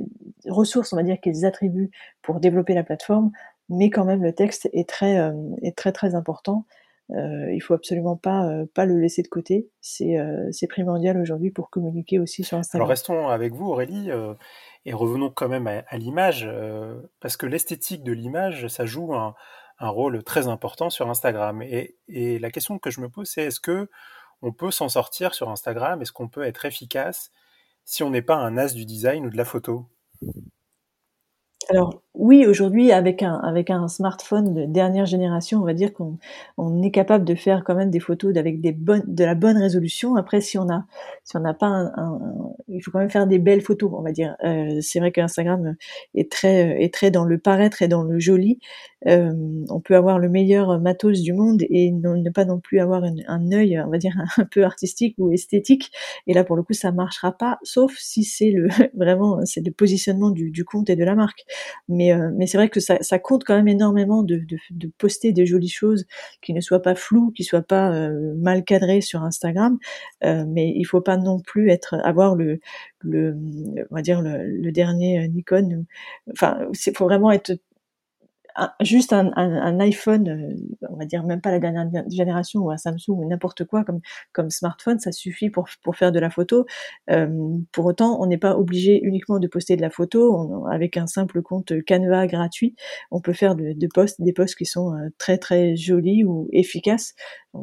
ressources, 0.48 0.94
on 0.94 0.96
va 0.96 1.04
dire, 1.04 1.20
qu'ils 1.20 1.46
attribuent 1.46 1.92
pour 2.22 2.40
développer 2.40 2.74
la 2.74 2.84
plateforme, 2.84 3.32
mais 3.68 3.90
quand 3.90 4.06
même 4.06 4.24
le 4.24 4.34
texte 4.34 4.70
est 4.74 4.88
très, 4.90 5.32
est 5.62 5.78
très 5.78 5.92
très 5.92 6.16
important. 6.16 6.66
Euh, 7.12 7.52
il 7.52 7.60
faut 7.60 7.74
absolument 7.74 8.16
pas 8.16 8.46
euh, 8.46 8.66
pas 8.74 8.86
le 8.86 9.00
laisser 9.00 9.24
de 9.24 9.28
côté. 9.28 9.70
C'est 9.82 10.18
euh, 10.20 10.52
primordial 10.70 11.20
aujourd'hui 11.20 11.50
pour 11.50 11.70
communiquer 11.70 12.20
aussi 12.20 12.44
sur 12.44 12.58
Instagram. 12.58 12.84
Alors 12.84 12.90
restons 12.90 13.28
avec 13.30 13.54
vous 13.54 13.66
Aurélie 13.66 14.10
et 14.86 14.94
revenons 14.94 15.32
quand 15.32 15.50
même 15.50 15.68
à, 15.68 15.98
l'image 15.98 16.48
parce 17.20 17.38
que 17.38 17.46
l'esthétique 17.46 18.04
de 18.04 18.12
l'image 18.12 18.68
ça 18.68 18.86
joue 18.86 19.16
un, 19.16 19.36
rôle 19.80 20.24
très 20.24 20.48
important 20.48 20.90
sur 20.90 21.10
Instagram. 21.10 21.62
Et, 21.64 21.96
et 22.08 22.38
la 22.38 22.52
question 22.52 22.78
que 22.78 22.92
je 22.92 23.02
me 23.02 23.10
pose 23.10 23.28
c'est 23.28 23.46
est-ce 23.46 23.60
que 23.60 23.90
on 24.42 24.54
peut 24.54 24.72
s'en 24.72 24.90
sortir 24.90 25.34
sur 25.34 25.50
Instagram? 25.50 26.02
Est-ce 26.02 26.12
qu'on 26.12 26.30
peut 26.30 26.44
être 26.44 26.66
efficace 26.66 27.32
si 27.86 28.04
on 28.04 28.12
n'est 28.12 28.22
pas 28.22 28.36
un 28.36 28.58
as 28.58 28.74
du 28.74 28.86
design 28.86 29.26
ou 29.26 29.30
de 29.30 29.38
la 29.38 29.46
photo? 29.46 29.90
Alors 31.68 32.02
oui, 32.16 32.46
aujourd'hui, 32.48 32.92
avec 32.92 33.22
un, 33.22 33.36
avec 33.36 33.70
un 33.70 33.88
smartphone 33.88 34.54
de 34.54 34.66
dernière 34.66 35.06
génération, 35.06 35.60
on 35.60 35.66
va 35.66 35.74
dire 35.74 35.94
qu'on 35.94 36.18
on 36.58 36.82
est 36.82 36.92
capable 36.92 37.24
de 37.26 37.36
faire 37.36 37.64
quand 37.64 37.76
même 37.76 37.92
des 37.92 38.00
photos 38.00 38.36
avec 38.38 38.60
des 38.62 38.72
bonnes, 38.72 39.04
de 39.06 39.24
la 39.24 39.36
bonne 39.36 39.58
résolution. 39.58 40.16
Après, 40.16 40.42
si 40.42 40.58
on 40.58 40.68
a, 40.70 40.86
si 41.24 41.38
on 41.38 41.42
n'a 41.42 41.54
pas 41.54 41.68
un, 41.68 42.20
il 42.68 42.82
faut 42.82 42.92
quand 42.92 43.00
même 43.00 43.10
faire 43.10 43.28
des 43.28 43.40
belles 43.40 43.62
photos, 43.62 43.92
on 43.94 44.02
va 44.02 44.12
dire. 44.12 44.36
Euh, 44.44 44.80
c'est 44.82 45.00
vrai 45.00 45.12
qu'Instagram 45.12 45.76
est 46.16 46.32
très, 46.32 46.84
est 46.84 46.94
très 46.94 47.12
dans 47.12 47.26
le 47.26 47.38
paraître 47.38 47.82
et 47.82 47.88
dans 47.88 48.04
le 48.04 48.20
joli. 48.20 48.60
Euh, 49.08 49.32
on 49.70 49.80
peut 49.80 49.96
avoir 49.96 50.20
le 50.20 50.30
meilleur 50.30 50.80
matos 50.80 51.22
du 51.22 51.34
monde 51.34 51.64
et 51.70 51.92
ne 51.92 52.30
pas 52.30 52.46
non 52.46 52.60
plus 52.60 52.80
avoir 52.80 53.04
un 53.04 53.52
œil, 53.52 53.80
on 53.86 53.90
va 53.90 53.98
dire, 53.98 54.16
un, 54.38 54.46
peu 54.46 54.64
artistique 54.64 55.16
ou 55.18 55.32
esthétique. 55.32 55.92
Et 56.28 56.34
là, 56.34 56.44
pour 56.44 56.56
le 56.56 56.64
coup, 56.64 56.74
ça 56.74 56.92
marchera 56.92 57.32
pas, 57.32 57.60
sauf 57.64 57.96
si 57.98 58.24
c'est 58.24 58.52
le 58.52 58.68
vraiment, 58.94 59.40
c'est 59.46 59.66
le 59.66 59.72
positionnement 59.72 60.30
du, 60.32 60.52
du 60.52 60.66
compte 60.66 60.90
et 60.90 60.96
de 60.96 61.04
la 61.04 61.16
marque. 61.16 61.46
Mais 61.88 62.14
euh, 62.14 62.32
mais, 62.36 62.48
c'est 62.48 62.58
vrai 62.58 62.70
que 62.70 62.80
ça, 62.80 62.98
ça, 63.02 63.20
compte 63.20 63.44
quand 63.44 63.56
même 63.56 63.68
énormément 63.68 64.24
de, 64.24 64.38
de, 64.38 64.58
de, 64.72 64.92
poster 64.98 65.34
des 65.34 65.46
jolies 65.46 65.70
choses 65.70 66.06
qui 66.42 66.54
ne 66.54 66.62
soient 66.62 66.82
pas 66.82 66.96
floues, 66.96 67.32
qui 67.32 67.44
soient 67.44 67.62
pas 67.62 67.92
euh, 67.94 68.34
mal 68.38 68.64
cadrées 68.64 69.02
sur 69.02 69.24
Instagram. 69.24 69.78
Euh, 70.24 70.46
mais 70.48 70.74
il 70.76 70.84
faut 70.86 71.02
pas 71.02 71.18
non 71.18 71.40
plus 71.40 71.70
être 71.70 71.96
avoir 72.04 72.36
le, 72.36 72.60
le 73.02 73.36
on 73.92 73.96
va 73.96 74.02
dire 74.02 74.22
le, 74.22 74.46
le 74.46 74.72
dernier 74.72 75.28
Nikon. 75.30 75.86
Enfin, 76.32 76.60
il 76.86 76.98
faut 76.98 77.06
vraiment 77.06 77.32
être 77.32 77.54
juste 78.82 79.14
un, 79.14 79.80
iPhone, 79.80 80.56
on 80.90 80.96
va 80.96 81.06
dire 81.06 81.24
même 81.24 81.42
pas 81.42 81.52
la 81.52 81.60
dernière 81.60 81.88
génération 82.10 82.62
ou 82.62 82.72
un 82.72 82.78
Samsung 82.78 83.10
ou 83.10 83.28
n'importe 83.28 83.66
quoi 83.66 83.84
comme 84.32 84.50
smartphone, 84.50 85.00
ça 85.00 85.12
suffit 85.12 85.50
pour 85.50 85.68
faire 85.96 86.12
de 86.12 86.20
la 86.20 86.30
photo. 86.30 86.66
pour 87.72 87.86
autant, 87.86 88.22
on 88.22 88.28
n'est 88.28 88.38
pas 88.38 88.58
obligé 88.58 89.00
uniquement 89.04 89.40
de 89.40 89.48
poster 89.48 89.76
de 89.76 89.82
la 89.82 89.90
photo. 89.90 90.66
avec 90.72 90.98
un 90.98 91.08
simple 91.08 91.42
compte 91.42 91.74
Canva 91.88 92.28
gratuit, 92.28 92.76
on 93.12 93.22
peut 93.22 93.34
faire 93.34 93.56
de, 93.56 93.88
posts, 93.94 94.22
des 94.22 94.34
posts 94.34 94.56
qui 94.56 94.66
sont 94.66 94.94
très 95.18 95.38
très 95.38 95.76
jolis 95.76 96.24
ou 96.24 96.48
efficaces 96.52 97.14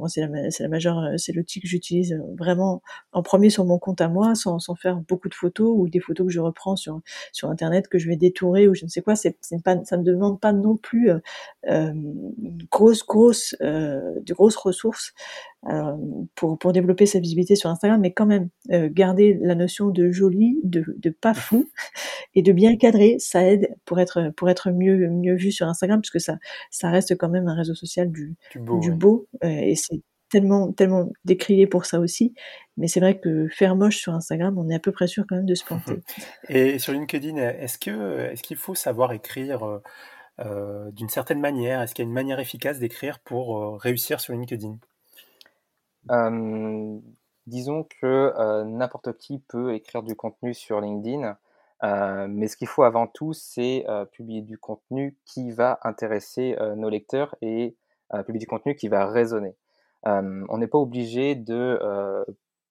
c'est 0.08 0.26
la, 0.26 0.50
c'est 0.50 0.62
la 0.62 0.68
majeure, 0.68 0.98
euh, 0.98 1.16
c'est 1.16 1.32
l'outil 1.32 1.60
que 1.60 1.68
j'utilise 1.68 2.12
euh, 2.12 2.20
vraiment 2.36 2.82
en 3.12 3.22
premier 3.22 3.50
sur 3.50 3.64
mon 3.64 3.78
compte 3.78 4.00
à 4.00 4.08
moi, 4.08 4.34
sans, 4.34 4.58
faire 4.74 4.96
beaucoup 4.96 5.28
de 5.28 5.34
photos 5.34 5.74
ou 5.76 5.88
des 5.88 6.00
photos 6.00 6.26
que 6.26 6.32
je 6.32 6.40
reprends 6.40 6.76
sur 6.76 7.00
internet 7.44 7.88
que 7.88 7.98
je 7.98 8.08
vais 8.08 8.16
détourer 8.16 8.68
ou 8.68 8.74
je 8.74 8.84
ne 8.84 8.90
sais 8.90 9.02
quoi. 9.02 9.16
C'est, 9.16 9.36
pas, 9.64 9.76
ça 9.84 9.96
ne 9.96 10.02
demande 10.02 10.40
pas 10.40 10.52
non 10.52 10.76
plus 10.76 11.10
euh, 11.68 11.92
grosse 12.70 13.04
grosse 13.06 13.54
de 13.60 14.34
grosses 14.34 14.56
ressources 14.56 15.14
pour, 16.34 16.58
pour 16.58 16.72
développer 16.72 17.06
sa 17.06 17.18
visibilité 17.18 17.56
sur 17.56 17.70
Instagram, 17.70 18.00
mais 18.00 18.12
quand 18.12 18.26
même 18.26 18.50
euh, 18.70 18.88
garder 18.90 19.36
la 19.40 19.54
notion 19.54 19.88
de 19.88 20.10
joli, 20.10 20.60
de, 20.62 20.84
de 20.96 21.10
pas 21.10 21.34
fou 21.34 21.68
et 22.34 22.42
de 22.42 22.52
bien 22.52 22.76
cadrer, 22.76 23.16
ça 23.18 23.42
aide 23.42 23.74
pour 23.84 23.98
être 23.98 24.30
pour 24.36 24.48
être 24.48 24.70
mieux 24.70 25.08
mieux 25.08 25.34
vu 25.34 25.50
sur 25.50 25.66
Instagram, 25.66 26.00
puisque 26.00 26.20
ça 26.20 26.36
ça 26.70 26.90
reste 26.90 27.16
quand 27.16 27.28
même 27.28 27.48
un 27.48 27.54
réseau 27.54 27.74
social 27.74 28.10
du 28.10 28.36
du 28.54 28.92
beau, 28.92 29.26
euh, 29.44 29.48
et 29.48 29.74
c'est 29.74 30.00
tellement 30.30 30.72
tellement 30.72 31.08
décrié 31.24 31.66
pour 31.66 31.84
ça 31.84 31.98
aussi. 31.98 32.34
Mais 32.76 32.86
c'est 32.86 33.00
vrai 33.00 33.18
que 33.18 33.48
faire 33.48 33.74
moche 33.74 33.96
sur 33.96 34.12
Instagram, 34.14 34.56
on 34.58 34.68
est 34.70 34.74
à 34.74 34.80
peu 34.80 34.92
près 34.92 35.08
sûr 35.08 35.24
quand 35.28 35.36
même 35.36 35.46
de 35.46 35.54
se 35.54 35.64
planter. 35.66 36.00
Et 36.48 36.78
sur 36.78 36.92
LinkedIn, 36.92 37.36
est-ce 37.36 37.78
que 37.78 38.30
est-ce 38.30 38.42
qu'il 38.42 38.56
faut 38.56 38.74
savoir 38.76 39.12
écrire 39.12 39.80
euh, 40.38 40.90
d'une 40.92 41.08
certaine 41.08 41.40
manière? 41.40 41.80
Est-ce 41.80 41.94
qu'il 41.94 42.04
y 42.04 42.06
a 42.06 42.08
une 42.08 42.14
manière 42.14 42.38
efficace 42.38 42.78
d'écrire 42.78 43.18
pour 43.18 43.80
réussir 43.80 44.20
sur 44.20 44.32
LinkedIn? 44.32 44.78
euh, 44.78 44.95
disons 47.46 47.84
que 47.84 48.64
n'importe 48.64 49.16
qui 49.16 49.38
peut 49.38 49.74
écrire 49.74 50.02
du 50.02 50.16
contenu 50.16 50.54
sur 50.54 50.80
LinkedIn, 50.80 51.36
mais 52.28 52.48
ce 52.48 52.56
qu'il 52.56 52.68
faut 52.68 52.82
avant 52.82 53.06
tout, 53.06 53.32
c'est 53.32 53.86
publier 54.12 54.42
du 54.42 54.58
contenu 54.58 55.16
qui 55.24 55.50
va 55.50 55.78
intéresser 55.82 56.56
nos 56.76 56.88
lecteurs 56.88 57.34
et 57.42 57.76
publier 58.26 58.40
du 58.40 58.46
contenu 58.46 58.74
qui 58.74 58.88
va 58.88 59.06
résonner. 59.06 59.56
on 60.04 60.58
n'est 60.58 60.68
pas 60.68 60.78
obligé 60.78 61.34
de 61.34 61.80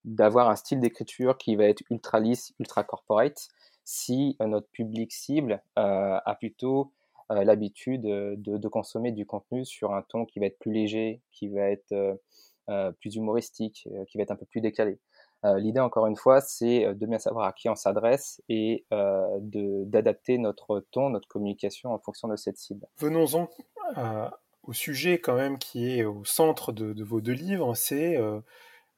d'avoir 0.05 0.49
un 0.51 0.55
style 0.55 0.79
d'écriture 0.79 1.35
qui 1.37 1.55
va 1.55 1.65
être 1.65 1.81
ultra 1.89 2.19
lisse, 2.19 2.53
ultra 2.59 2.83
corporate, 2.83 3.47
si 3.83 4.37
notre 4.39 4.67
public 4.69 5.11
cible 5.11 5.61
a 5.75 6.35
plutôt 6.39 6.91
l'habitude 7.29 8.01
de, 8.01 8.67
consommer 8.67 9.11
du 9.11 9.25
contenu 9.25 9.65
sur 9.65 9.93
un 9.93 10.01
ton 10.03 10.25
qui 10.25 10.39
va 10.39 10.45
être 10.47 10.59
plus 10.59 10.71
léger, 10.71 11.21
qui 11.31 11.47
va 11.49 11.63
être 11.69 12.19
plus 12.99 13.15
humoristique, 13.15 13.87
euh, 13.91 14.05
qui 14.05 14.17
va 14.17 14.23
être 14.23 14.31
un 14.31 14.35
peu 14.35 14.45
plus 14.45 14.61
décalé. 14.61 14.99
Euh, 15.43 15.59
l'idée, 15.59 15.79
encore 15.79 16.07
une 16.07 16.15
fois, 16.15 16.41
c'est 16.41 16.93
de 16.93 17.05
bien 17.05 17.19
savoir 17.19 17.45
à 17.45 17.53
qui 17.53 17.69
on 17.69 17.75
s'adresse 17.75 18.41
et 18.49 18.85
d'adapter 18.91 20.37
notre 20.37 20.85
ton, 20.91 21.09
notre 21.09 21.27
communication 21.27 21.93
en 21.93 21.99
fonction 21.99 22.27
de 22.27 22.35
cette 22.35 22.57
cible. 22.57 22.87
Venons-en 22.97 23.49
au 24.63 24.73
sujet 24.73 25.19
quand 25.19 25.35
même 25.35 25.59
qui 25.59 25.91
est 25.91 26.05
au 26.05 26.25
centre 26.25 26.71
de, 26.71 27.03
vos 27.03 27.21
deux 27.21 27.33
livres, 27.33 27.75
c'est 27.75 28.17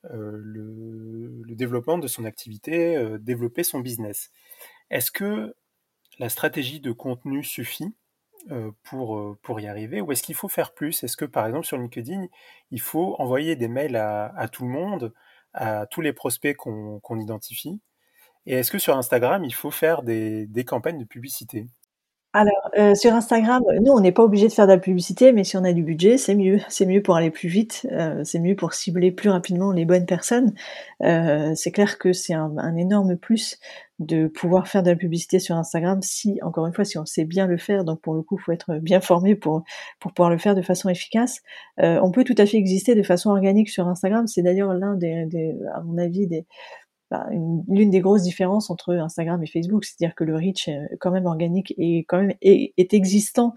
le, 0.04 1.44
développement 1.56 1.98
de 1.98 2.08
son 2.08 2.24
activité, 2.24 3.18
développer 3.20 3.64
son 3.64 3.80
business. 3.80 4.32
Est-ce 4.90 5.12
que 5.12 5.54
la 6.20 6.30
stratégie 6.30 6.80
de 6.80 6.94
contenu 6.94 7.44
suffit? 7.44 7.94
euh, 7.94 8.07
pour, 8.84 9.18
euh, 9.18 9.40
pour 9.42 9.60
y 9.60 9.68
arriver 9.68 10.02
Ou 10.02 10.12
est-ce 10.12 10.24
qu'il 10.24 10.36
faut 10.36 10.48
faire 10.50 10.74
plus? 10.74 11.04
Est-ce 11.04 11.18
que 11.18 11.26
par 11.26 11.46
exemple 11.48 11.66
sur 11.66 11.78
LinkedIn, 11.78 12.28
il 12.72 12.82
faut 12.82 13.16
envoyer 13.20 13.56
des 13.56 13.68
mails 13.68 13.96
à, 13.96 14.48
tout 14.52 14.64
le 14.64 14.70
monde, 14.72 15.14
à 15.54 15.86
tous 15.88 16.02
les 16.02 16.14
prospects 16.14 16.56
qu'on 16.56 17.20
identifie? 17.20 17.82
Et 18.46 18.54
est-ce 18.56 18.72
que 18.72 18.80
sur 18.80 18.98
Instagram, 18.98 19.44
il 19.46 19.54
faut 19.54 19.72
faire 19.72 20.04
des 20.04 20.66
campagnes 20.66 21.00
de 21.00 21.06
publicité? 21.06 21.68
Alors, 22.34 22.70
euh, 22.78 22.94
sur 22.94 23.14
Instagram, 23.14 23.64
nous, 23.82 23.92
on 23.92 24.00
n'est 24.00 24.12
pas 24.12 24.24
obligé 24.24 24.48
de 24.48 24.54
faire 24.54 24.68
de 24.68 24.74
la 24.74 24.78
publicité, 24.78 25.32
mais 25.32 25.44
si 25.44 25.58
on 25.58 25.64
a 25.64 25.74
du 25.74 25.82
budget, 25.82 26.18
c'est 26.18 26.36
mieux. 26.36 26.60
C'est 26.68 26.86
mieux 26.86 27.02
pour 27.02 27.16
aller 27.16 27.32
plus 27.32 27.48
vite, 27.48 27.88
euh, 27.92 28.24
c'est 28.24 28.40
mieux 28.40 28.56
pour 28.56 28.74
cibler 28.74 29.12
plus 29.12 29.30
rapidement 29.30 29.72
les 29.72 29.86
bonnes 29.86 30.06
personnes. 30.06 30.54
Euh, 31.04 31.54
c'est 31.56 31.72
clair 31.72 31.98
que 31.98 32.14
c'est 32.14 32.34
un, 32.34 32.76
énorme 32.76 33.16
plus 33.18 33.58
de 34.00 34.28
pouvoir 34.28 34.68
faire 34.68 34.84
de 34.84 34.92
la 34.92 34.96
publicité 34.96 35.40
sur 35.40 35.56
Instagram 35.56 36.02
si, 36.04 36.40
encore 36.44 36.68
une 36.68 36.74
fois, 36.74 36.86
si 36.86 37.00
on 37.00 37.06
sait 37.06 37.26
bien 37.26 37.48
le 37.48 37.58
faire. 37.58 37.84
Donc, 37.86 38.02
pour 38.02 38.14
le 38.14 38.22
coup, 38.22 38.38
il 38.40 38.44
faut 38.44 38.52
être 38.52 38.76
bien 38.76 39.02
formé 39.02 39.36
pour 39.36 39.64
pour 40.00 40.14
pouvoir 40.14 40.30
le 40.30 40.38
faire 40.38 40.54
de 40.54 40.62
façon 40.62 40.90
efficace. 40.90 41.42
on 41.78 42.12
peut 42.12 42.24
tout 42.24 42.36
à 42.38 42.46
fait 42.46 42.58
exister 42.58 42.94
de 42.94 43.04
façon 43.04 43.32
organique 43.32 43.70
sur 43.70 43.88
Instagram. 43.88 44.28
C'est 44.28 44.44
d'ailleurs 44.44 44.74
l'un 44.74 44.96
des, 44.96 45.26
des, 45.26 45.56
à 45.74 45.82
mon 45.82 45.98
avis, 45.98 46.28
des 46.28 46.46
l'une 47.32 47.90
des 47.90 48.00
grosses 48.00 48.24
différences 48.24 48.70
entre 48.70 48.94
Instagram 48.94 49.42
et 49.44 49.48
Facebook, 49.48 49.86
c'est-à-dire 49.86 50.16
que 50.16 50.24
le 50.24 50.36
reach 50.36 50.68
est 50.68 50.98
quand 51.00 51.12
même 51.12 51.26
organique 51.26 51.74
et 51.78 52.00
quand 52.00 52.20
même 52.20 52.34
est, 52.42 52.94
existant 52.94 53.54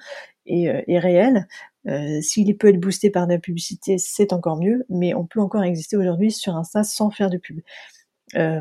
et, 0.46 0.68
euh, 0.68 0.82
réel. 0.88 1.46
Euh, 1.88 2.20
S'il 2.20 2.56
peut 2.56 2.68
être 2.68 2.80
boosté 2.80 3.10
par 3.10 3.26
de 3.26 3.32
la 3.32 3.38
publicité, 3.38 3.98
c'est 3.98 4.32
encore 4.32 4.56
mieux, 4.56 4.84
mais 4.88 5.14
on 5.14 5.26
peut 5.26 5.40
encore 5.40 5.64
exister 5.64 5.96
aujourd'hui 5.96 6.30
sur 6.30 6.56
Insta 6.56 6.84
sans 6.84 7.10
faire 7.10 7.30
de 7.30 7.38
pub. 7.38 7.60
Euh, 8.36 8.60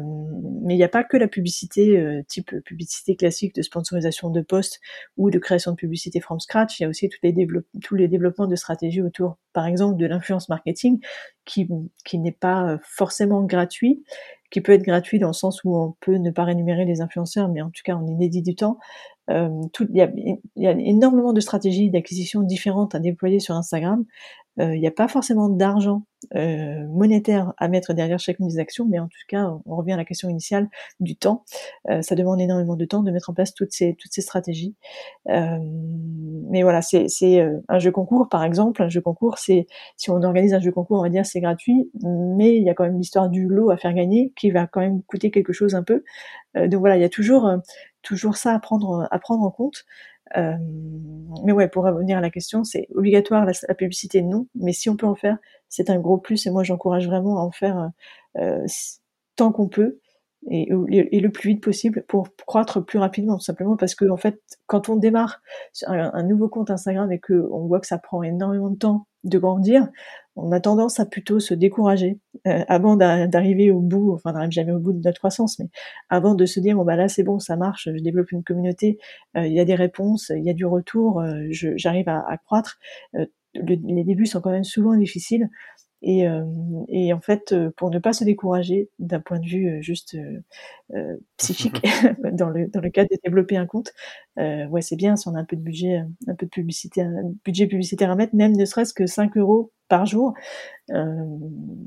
mais 0.64 0.74
il 0.74 0.78
n'y 0.78 0.84
a 0.84 0.90
pas 0.90 1.04
que 1.04 1.16
la 1.16 1.28
publicité 1.28 2.00
euh, 2.00 2.24
type 2.28 2.60
publicité 2.66 3.16
classique 3.16 3.54
de 3.54 3.62
sponsorisation 3.62 4.32
de 4.32 4.42
posts 4.42 4.80
ou 5.16 5.30
de 5.30 5.38
création 5.38 5.72
de 5.72 5.76
publicité 5.76 6.20
from 6.20 6.40
scratch. 6.40 6.80
Il 6.80 6.84
y 6.84 6.86
a 6.86 6.90
aussi 6.90 7.08
tous 7.08 7.20
les, 7.22 7.48
tous 7.84 7.96
les 7.96 8.08
développements 8.08 8.48
de 8.48 8.56
stratégies 8.56 9.02
autour, 9.02 9.38
par 9.54 9.68
exemple, 9.68 9.98
de 9.98 10.08
l'influence 10.08 10.50
marketing, 10.50 11.00
qui, 11.46 11.68
qui 12.04 12.18
n'est 12.18 12.32
pas 12.32 12.80
forcément 12.84 13.44
gratuit, 13.44 14.04
qui 14.50 14.62
peut 14.62 14.72
être 14.72 14.84
gratuit 14.84 15.20
dans 15.20 15.28
le 15.28 15.34
sens 15.34 15.64
où 15.64 15.76
on 15.76 15.96
peut 16.00 16.16
ne 16.16 16.32
pas 16.32 16.44
rémunérer 16.44 16.86
les 16.86 17.02
influenceurs, 17.02 17.50
mais 17.50 17.62
en 17.62 17.70
tout 17.70 17.82
cas 17.84 17.96
on 17.96 18.08
inédit 18.08 18.42
du 18.42 18.56
temps. 18.56 18.78
Euh, 19.30 19.50
il, 19.80 19.96
y 20.56 20.68
a, 20.68 20.72
énormément 20.72 21.34
de 21.34 21.40
stratégies 21.40 21.92
d'acquisition 21.92 22.42
différentes 22.42 22.96
à 22.96 23.00
déployer 23.00 23.40
sur 23.40 23.56
Instagram. 23.56 24.06
Euh, 24.60 24.76
il 24.76 24.82
n'y 24.82 24.88
a 24.88 24.92
pas 24.92 25.08
forcément 25.08 25.50
d'argent 25.50 26.04
euh, 26.36 26.86
monétaire 26.88 27.54
à 27.58 27.70
mettre 27.70 27.94
derrière 27.94 28.20
chacune 28.20 28.48
des 28.48 28.60
actions, 28.60 28.86
mais 28.86 29.00
en 29.00 29.08
tout 29.08 29.18
cas, 29.28 29.50
on 29.66 29.76
revient 29.76 29.94
à 29.94 29.98
la 29.98 30.06
question 30.06 30.30
initiale 30.30 30.68
du 31.00 31.16
temps. 31.16 31.46
Euh, 31.90 32.02
ça 32.02 32.16
demande 32.16 32.42
énormément 32.42 32.76
de 32.76 32.86
temps 32.86 33.02
de 33.02 33.12
mettre 33.12 33.30
en 33.30 33.34
place 33.34 33.54
toutes 33.54 33.72
ces 33.72 33.96
stratégies. 34.22 34.76
Mais 35.26 36.64
voilà, 36.64 36.82
c'est 36.82 37.08
un 37.70 37.80
jeu 37.80 37.92
concours 37.92 38.28
par 38.30 38.44
exemple. 38.44 38.82
Un 38.82 38.90
jeu 38.90 39.02
concours, 39.02 39.38
si 39.38 39.66
on 40.10 40.22
organise 40.24 40.54
un 40.54 40.60
jeu 40.60 40.72
concours, 40.72 41.00
on 41.00 41.04
va 41.04 41.10
dire 41.10 41.26
c'est 41.26 41.42
gratuit, 41.42 41.92
mais 42.04 42.58
il 42.58 42.64
y 42.64 42.70
a 42.70 42.74
quand 42.74 42.84
même 42.84 42.98
l'histoire 42.98 43.30
du 43.30 43.48
lot 43.48 43.70
à 43.70 43.78
faire 43.78 43.94
gagner 43.94 44.34
qui 44.36 44.52
va 44.52 44.68
quand 44.68 44.82
même 44.82 45.04
coûter 45.04 45.32
quelque 45.32 45.54
chose 45.54 45.76
un 45.76 45.84
peu. 45.84 46.04
donc 46.56 46.80
voilà, 46.80 46.98
il 46.98 47.02
y 47.02 47.06
a 47.06 47.10
toujours 47.10 48.36
ça 48.36 48.54
à 48.54 48.60
prendre 48.60 49.08
en 49.10 49.52
compte. 49.52 49.86
Euh, 50.38 50.54
mais 51.44 51.52
ouais, 51.52 51.68
pour 51.68 51.84
revenir 51.84 52.18
à 52.18 52.22
la 52.22 52.30
question, 52.30 52.64
c'est 52.64 52.88
obligatoire 52.96 53.46
la, 53.46 53.76
publicité, 53.76 54.22
non. 54.22 54.48
Mais 54.56 54.74
si 54.74 54.90
on 54.90 54.96
peut 54.96 55.06
en 55.06 55.16
faire, 55.16 55.38
c'est 55.70 55.90
un 55.90 56.00
gros 56.00 56.18
plus. 56.18 56.46
Et 56.46 56.52
moi, 56.52 56.64
j'encourage 56.64 57.08
vraiment 57.08 57.40
à 57.40 57.42
en 57.42 57.52
faire 57.52 57.92
euh, 58.38 58.66
tant 59.36 59.52
qu'on 59.52 59.68
peut 59.68 60.00
et, 60.50 60.70
et, 60.90 61.20
le 61.20 61.32
plus 61.32 61.50
vite 61.50 61.64
possible 61.64 62.06
pour 62.08 62.30
croître 62.48 62.84
plus 62.84 62.98
rapidement, 62.98 63.36
tout 63.36 63.44
simplement 63.44 63.76
parce 63.76 63.94
que 63.94 64.10
en 64.10 64.16
fait, 64.16 64.40
quand 64.68 64.88
on 64.88 64.96
démarre 64.96 65.42
un, 65.86 66.12
un 66.14 66.24
nouveau 66.24 66.48
compte 66.48 66.72
Instagram 66.72 67.12
et 67.12 67.20
que 67.20 67.48
on 67.52 67.68
voit 67.68 67.82
que 67.82 67.88
ça 67.88 67.98
prend 67.98 68.24
énormément 68.24 68.70
de 68.70 68.78
temps 68.78 69.06
de 69.26 69.38
grandir, 69.38 69.90
on 70.44 70.52
a 70.52 70.60
tendance 70.60 71.00
à 71.00 71.06
plutôt 71.06 71.40
se 71.40 71.54
décourager 71.54 72.20
euh, 72.48 72.64
avant 72.68 72.96
d'arriver 72.96 73.72
au 73.72 73.80
bout, 73.80 74.14
enfin 74.14 74.34
n'arrive 74.34 74.52
jamais 74.52 74.72
au 74.72 74.80
bout 74.80 74.94
de 74.94 75.02
notre 75.04 75.20
croissance, 75.20 75.60
mais 75.60 75.68
avant 76.10 76.36
de 76.36 76.46
se 76.46 76.60
dire 76.60 76.76
bon 76.76 76.86
bah 76.86 76.96
là 76.96 77.08
c'est 77.08 77.24
bon, 77.24 77.40
ça 77.40 77.56
marche, 77.58 77.90
je 77.94 78.02
développe 78.02 78.32
une 78.32 78.44
communauté, 78.44 78.98
euh, 79.38 79.48
il 79.48 79.54
y 79.54 79.60
a 79.60 79.66
des 79.66 79.76
réponses, 79.76 80.32
il 80.36 80.44
y 80.44 80.50
a 80.50 80.54
du 80.54 80.66
retour, 80.66 81.22
euh, 81.22 81.48
j'arrive 81.52 82.10
à, 82.10 82.24
à, 82.28 82.38
croître. 82.38 82.80
les 83.56 84.04
débuts 84.04 84.26
sont 84.28 84.42
quand 84.42 84.52
même 84.52 84.64
souvent 84.64 84.96
difficiles. 84.96 85.50
Et, 86.02 86.28
euh, 86.28 86.46
et, 86.88 87.12
en 87.12 87.20
fait, 87.20 87.52
euh, 87.52 87.72
pour 87.76 87.90
ne 87.90 88.00
pas 88.00 88.14
se 88.14 88.24
décourager 88.24 88.90
d'un 89.00 89.20
point 89.20 89.40
de 89.40 89.46
vue 89.46 89.68
euh, 89.68 89.82
juste 89.82 90.16
euh, 90.96 91.18
psychique, 91.38 91.82
dans, 92.34 92.50
le, 92.50 92.68
dans 92.68 92.80
le 92.80 92.90
cadre 92.90 93.10
de 93.12 93.18
développer 93.24 93.58
un 93.58 93.66
compte, 93.66 93.92
euh, 94.38 94.66
ouais, 94.68 94.82
c'est 94.82 94.96
bien 94.96 95.16
si 95.18 95.28
on 95.28 95.36
a 95.36 95.40
un 95.40 95.46
peu 95.46 95.58
de 95.58 95.62
budget, 95.62 96.02
un 96.28 96.36
peu 96.36 96.46
de 96.46 96.52
publicité, 96.52 97.02
un 97.02 97.34
budget 97.44 97.68
publicitaire 97.68 98.12
à 98.12 98.16
mettre, 98.16 98.34
même 98.36 98.56
ne 98.56 98.66
serait-ce 98.66 98.94
que 98.94 99.08
5 99.08 99.36
euros 99.38 99.72
par 99.90 100.06
jour. 100.06 100.34
Euh, 100.92 101.06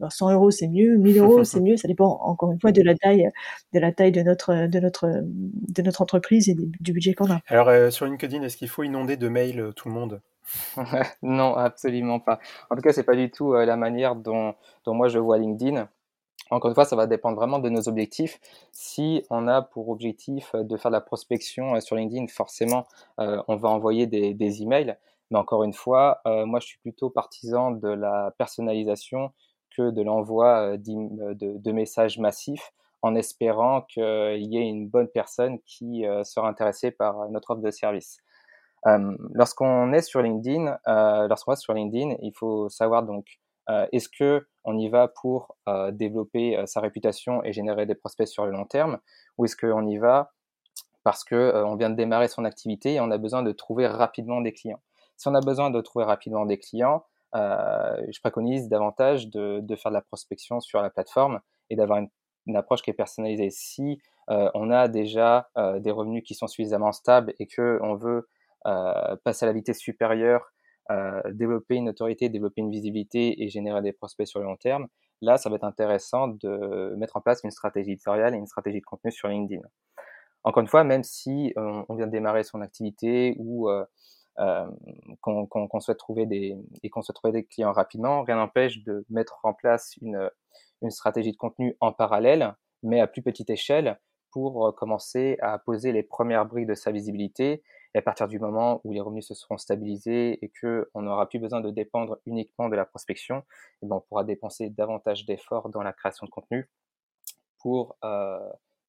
100 0.08 0.32
euros 0.32 0.50
c'est 0.50 0.68
mieux, 0.68 0.96
1000 0.96 1.18
euros 1.18 1.44
c'est 1.44 1.60
mieux, 1.60 1.76
ça 1.76 1.88
dépend 1.88 2.20
encore 2.22 2.52
une 2.52 2.60
fois 2.60 2.72
de 2.72 2.82
la 2.82 2.94
taille, 2.94 3.30
de 3.72 3.80
la 3.80 3.92
taille 3.92 4.12
de 4.12 4.22
notre, 4.22 4.66
de 4.66 4.80
notre, 4.80 5.08
de 5.24 5.82
notre 5.82 6.02
entreprise 6.02 6.48
et 6.48 6.54
du 6.54 6.92
budget 6.92 7.14
qu'on 7.14 7.30
a. 7.30 7.40
Alors 7.48 7.92
sur 7.92 8.06
LinkedIn, 8.06 8.42
est-ce 8.42 8.56
qu'il 8.56 8.68
faut 8.68 8.82
inonder 8.82 9.16
de 9.16 9.28
mails 9.28 9.72
tout 9.74 9.88
le 9.88 9.94
monde? 9.94 10.20
Non, 11.22 11.54
absolument 11.54 12.20
pas. 12.20 12.40
En 12.70 12.76
tout 12.76 12.82
cas, 12.82 12.92
c'est 12.92 13.04
pas 13.04 13.16
du 13.16 13.30
tout 13.30 13.54
euh, 13.54 13.64
la 13.64 13.76
manière 13.76 14.16
dont, 14.16 14.54
dont 14.84 14.94
moi 14.94 15.08
je 15.08 15.18
vois 15.18 15.38
LinkedIn. 15.38 15.88
Encore 16.50 16.68
une 16.68 16.74
fois, 16.74 16.84
ça 16.84 16.96
va 16.96 17.06
dépendre 17.06 17.36
vraiment 17.36 17.58
de 17.58 17.70
nos 17.70 17.88
objectifs. 17.88 18.38
Si 18.72 19.24
on 19.30 19.48
a 19.48 19.62
pour 19.62 19.88
objectif 19.88 20.50
euh, 20.54 20.64
de 20.64 20.76
faire 20.76 20.90
de 20.90 20.96
la 20.96 21.00
prospection 21.00 21.76
euh, 21.76 21.80
sur 21.80 21.96
LinkedIn, 21.96 22.26
forcément, 22.28 22.86
on 23.18 23.56
va 23.56 23.68
envoyer 23.68 24.06
des, 24.06 24.34
des 24.34 24.62
emails. 24.62 24.96
Mais 25.32 25.38
encore 25.38 25.64
une 25.64 25.72
fois, 25.72 26.20
moi, 26.24 26.60
je 26.60 26.66
suis 26.66 26.78
plutôt 26.78 27.10
partisan 27.10 27.72
de 27.72 27.88
la 27.88 28.32
personnalisation 28.38 29.32
que 29.74 29.90
de 29.90 30.02
l'envoi 30.02 30.76
de, 30.76 31.32
de, 31.34 31.72
messages 31.72 32.18
massifs 32.18 32.72
en 33.00 33.14
espérant 33.14 33.80
qu'il 33.82 34.52
y 34.52 34.58
ait 34.58 34.68
une 34.68 34.88
bonne 34.88 35.08
personne 35.08 35.58
qui 35.64 36.04
sera 36.22 36.48
intéressée 36.48 36.90
par 36.90 37.28
notre 37.30 37.52
offre 37.52 37.62
de 37.62 37.70
service. 37.70 38.18
lorsqu'on 39.34 39.92
est 39.94 40.02
sur 40.02 40.20
LinkedIn, 40.20 40.78
lorsqu'on 40.86 41.54
est 41.54 41.56
sur 41.56 41.72
LinkedIn, 41.72 42.16
il 42.20 42.32
faut 42.36 42.68
savoir 42.68 43.02
donc 43.02 43.40
euh, 43.70 43.86
est-ce 43.92 44.08
que 44.08 44.46
on 44.64 44.78
y 44.78 44.88
va 44.88 45.08
pour 45.08 45.56
euh, 45.68 45.90
développer 45.92 46.56
euh, 46.56 46.66
sa 46.66 46.80
réputation 46.80 47.44
et 47.44 47.52
générer 47.52 47.86
des 47.86 47.94
prospects 47.94 48.26
sur 48.26 48.44
le 48.44 48.52
long 48.52 48.64
terme, 48.64 48.98
ou 49.38 49.44
est-ce 49.44 49.56
qu'on 49.56 49.86
y 49.86 49.98
va 49.98 50.32
parce 51.04 51.24
que 51.24 51.64
on 51.64 51.74
vient 51.76 51.90
de 51.90 51.96
démarrer 51.96 52.28
son 52.28 52.44
activité 52.44 52.94
et 52.94 53.00
on 53.00 53.10
a 53.10 53.18
besoin 53.18 53.42
de 53.42 53.52
trouver 53.52 53.86
rapidement 53.86 54.40
des 54.40 54.52
clients? 54.52 54.80
Si 55.16 55.28
on 55.28 55.34
a 55.34 55.40
besoin 55.40 55.70
de 55.70 55.80
trouver 55.80 56.04
rapidement 56.04 56.46
des 56.46 56.58
clients, 56.58 57.04
je 57.34 58.20
préconise 58.20 58.68
davantage 58.68 59.28
de, 59.28 59.64
faire 59.76 59.90
de 59.90 59.96
la 59.96 60.02
prospection 60.02 60.60
sur 60.60 60.82
la 60.82 60.90
plateforme 60.90 61.40
et 61.70 61.76
d'avoir 61.76 61.98
une, 61.98 62.56
approche 62.56 62.82
qui 62.82 62.90
est 62.90 62.94
personnalisée. 62.94 63.50
Si 63.50 64.00
on 64.28 64.70
a 64.70 64.88
déjà 64.88 65.48
des 65.78 65.90
revenus 65.90 66.24
qui 66.26 66.34
sont 66.34 66.48
suffisamment 66.48 66.92
stables 66.92 67.34
et 67.38 67.46
que 67.46 67.78
on 67.82 67.94
veut 67.94 68.28
passer 69.24 69.44
à 69.44 69.46
la 69.46 69.52
vitesse 69.52 69.78
supérieure 69.78 70.52
développer 71.30 71.76
une 71.76 71.88
autorité, 71.88 72.28
développer 72.28 72.60
une 72.60 72.70
visibilité 72.70 73.42
et 73.42 73.48
générer 73.48 73.82
des 73.82 73.92
prospects 73.92 74.26
sur 74.26 74.40
le 74.40 74.46
long 74.46 74.56
terme, 74.56 74.88
là, 75.20 75.38
ça 75.38 75.48
va 75.48 75.56
être 75.56 75.64
intéressant 75.64 76.28
de 76.28 76.94
mettre 76.96 77.16
en 77.16 77.20
place 77.20 77.40
une 77.44 77.50
stratégie 77.50 77.92
éditoriale 77.92 78.34
et 78.34 78.38
une 78.38 78.46
stratégie 78.46 78.80
de 78.80 78.84
contenu 78.84 79.10
sur 79.12 79.28
LinkedIn. 79.28 79.62
Encore 80.44 80.60
une 80.60 80.68
fois, 80.68 80.84
même 80.84 81.04
si 81.04 81.52
on, 81.56 81.94
vient 81.94 82.06
de 82.06 82.12
démarrer 82.12 82.42
son 82.42 82.60
activité 82.60 83.36
ou 83.38 83.70
euh, 84.38 84.66
euh, 84.66 85.46
qu'on 85.46 85.80
souhaite 85.80 85.98
trouver 85.98 86.26
des 86.26 86.56
et 86.82 86.90
qu'on 86.90 87.02
souhaite 87.02 87.16
trouver 87.16 87.32
des 87.32 87.44
clients 87.44 87.72
rapidement, 87.72 88.22
rien 88.22 88.36
n'empêche 88.36 88.82
de 88.82 89.04
mettre 89.10 89.40
en 89.42 89.54
place 89.54 89.96
une, 90.00 90.30
une 90.82 90.90
stratégie 90.90 91.32
de 91.32 91.36
contenu 91.36 91.76
en 91.80 91.92
parallèle, 91.92 92.54
mais 92.82 93.00
à 93.00 93.06
plus 93.06 93.22
petite 93.22 93.50
échelle, 93.50 93.98
pour 94.30 94.74
commencer 94.74 95.36
à 95.42 95.58
poser 95.58 95.92
les 95.92 96.02
premières 96.02 96.46
briques 96.46 96.66
de 96.66 96.74
sa 96.74 96.90
visibilité. 96.90 97.62
Et 97.94 97.98
à 97.98 98.02
partir 98.02 98.26
du 98.26 98.38
moment 98.38 98.80
où 98.84 98.92
les 98.92 99.00
revenus 99.00 99.28
se 99.28 99.34
seront 99.34 99.58
stabilisés 99.58 100.42
et 100.42 100.48
que 100.48 100.90
on 100.94 101.02
n'aura 101.02 101.28
plus 101.28 101.38
besoin 101.38 101.60
de 101.60 101.70
dépendre 101.70 102.18
uniquement 102.24 102.70
de 102.70 102.76
la 102.76 102.86
prospection, 102.86 103.42
eh 103.82 103.86
ben, 103.86 103.96
on 103.96 104.00
pourra 104.00 104.24
dépenser 104.24 104.70
davantage 104.70 105.26
d'efforts 105.26 105.68
dans 105.68 105.82
la 105.82 105.92
création 105.92 106.24
de 106.24 106.30
contenu 106.30 106.70
pour 107.58 107.96
euh, 108.04 108.38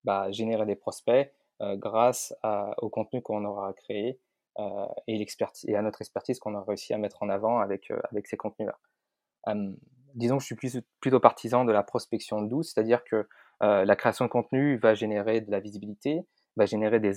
bah, 0.06 0.32
générer 0.32 0.66
des 0.66 0.76
prospects 0.76 1.34
euh, 1.62 1.76
grâce 1.76 2.34
au 2.78 2.90
contenu 2.90 3.22
qu'on 3.22 3.46
aura 3.46 3.74
créé 3.74 4.10
euh, 4.12 4.33
et, 5.08 5.26
et 5.68 5.76
à 5.76 5.82
notre 5.82 6.02
expertise 6.02 6.40
qu'on 6.40 6.54
aura 6.54 6.66
réussi 6.68 6.94
à 6.94 6.98
mettre 6.98 7.24
en 7.24 7.30
avant 7.30 7.60
avec, 7.60 7.92
avec 8.12 8.28
ces 8.28 8.38
contenus-là. 8.38 8.78
Disons 10.16 10.38
que 10.38 10.44
je 10.44 10.46
suis 10.46 10.82
plutôt 11.00 11.20
partisan 11.20 11.66
de 11.66 11.72
la 11.72 11.84
prospection 11.84 12.42
douce, 12.42 12.74
c'est-à-dire 12.74 13.04
que 13.04 13.28
la 13.62 13.96
création 13.96 14.26
de 14.26 14.30
contenu 14.30 14.78
va 14.78 14.94
générer 14.94 15.42
de 15.42 15.52
la 15.52 15.60
visibilité, 15.60 16.26
va 16.56 16.66
générer 16.66 17.00
des, 17.00 17.16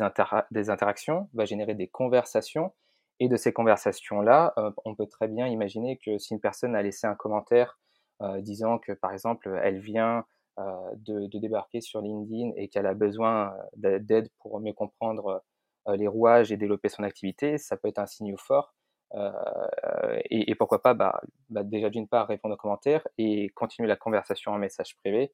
des 0.50 0.70
interactions, 0.70 1.28
va 1.34 1.44
générer 1.44 1.74
des 1.74 1.88
conversations. 1.88 2.72
Et 3.18 3.28
de 3.28 3.36
ces 3.36 3.52
conversations-là, 3.52 4.52
euh, 4.58 4.70
on 4.84 4.94
peut 4.94 5.06
très 5.06 5.28
bien 5.28 5.46
imaginer 5.46 5.98
que 6.04 6.18
si 6.18 6.34
une 6.34 6.40
personne 6.40 6.76
a 6.76 6.82
laissé 6.82 7.06
un 7.06 7.14
commentaire 7.14 7.78
euh, 8.22 8.40
disant 8.42 8.78
que, 8.78 8.92
par 8.92 9.12
exemple, 9.12 9.58
elle 9.62 9.78
vient 9.78 10.26
euh, 10.58 10.62
de, 10.96 11.26
de, 11.26 11.38
débarquer 11.38 11.80
sur 11.80 12.02
LinkedIn 12.02 12.52
et 12.56 12.68
qu'elle 12.68 12.86
a 12.86 12.94
besoin 12.94 13.54
d'aide 13.76 14.28
pour 14.40 14.60
mieux 14.60 14.74
comprendre 14.74 15.42
les 15.88 16.08
rouages 16.08 16.52
et 16.52 16.56
développer 16.56 16.88
son 16.88 17.02
activité, 17.02 17.58
ça 17.58 17.76
peut 17.76 17.88
être 17.88 17.98
un 17.98 18.06
signe 18.06 18.36
fort. 18.36 18.74
Et, 19.14 20.50
et, 20.50 20.54
pourquoi 20.56 20.82
pas, 20.82 20.94
bah, 20.94 21.20
bah 21.48 21.62
déjà 21.62 21.90
d'une 21.90 22.08
part, 22.08 22.26
répondre 22.26 22.54
aux 22.54 22.58
commentaires 22.58 23.06
et 23.18 23.50
continuer 23.50 23.88
la 23.88 23.96
conversation 23.96 24.52
en 24.52 24.58
message 24.58 24.96
privé 24.96 25.32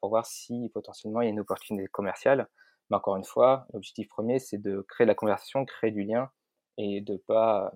pour 0.00 0.10
voir 0.10 0.26
si 0.26 0.70
potentiellement 0.72 1.20
il 1.22 1.24
y 1.24 1.28
a 1.28 1.30
une 1.30 1.40
opportunité 1.40 1.88
commerciale. 1.88 2.48
Mais 2.88 2.96
encore 2.96 3.16
une 3.16 3.24
fois, 3.24 3.66
l'objectif 3.72 4.08
premier, 4.08 4.38
c'est 4.38 4.58
de 4.58 4.84
créer 4.88 5.06
la 5.06 5.14
conversation, 5.14 5.64
créer 5.64 5.90
du 5.90 6.02
lien 6.02 6.30
et 6.76 7.00
de 7.00 7.14
ne 7.14 7.18
pas 7.18 7.72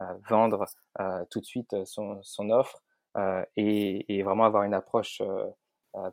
euh, 0.00 0.04
vendre 0.28 0.66
euh, 1.00 1.24
tout 1.30 1.40
de 1.40 1.44
suite 1.44 1.74
son, 1.84 2.20
offre 2.50 2.82
euh, 3.16 3.44
et, 3.56 4.22
vraiment 4.22 4.44
avoir 4.44 4.62
une 4.62 4.74
approche 4.74 5.22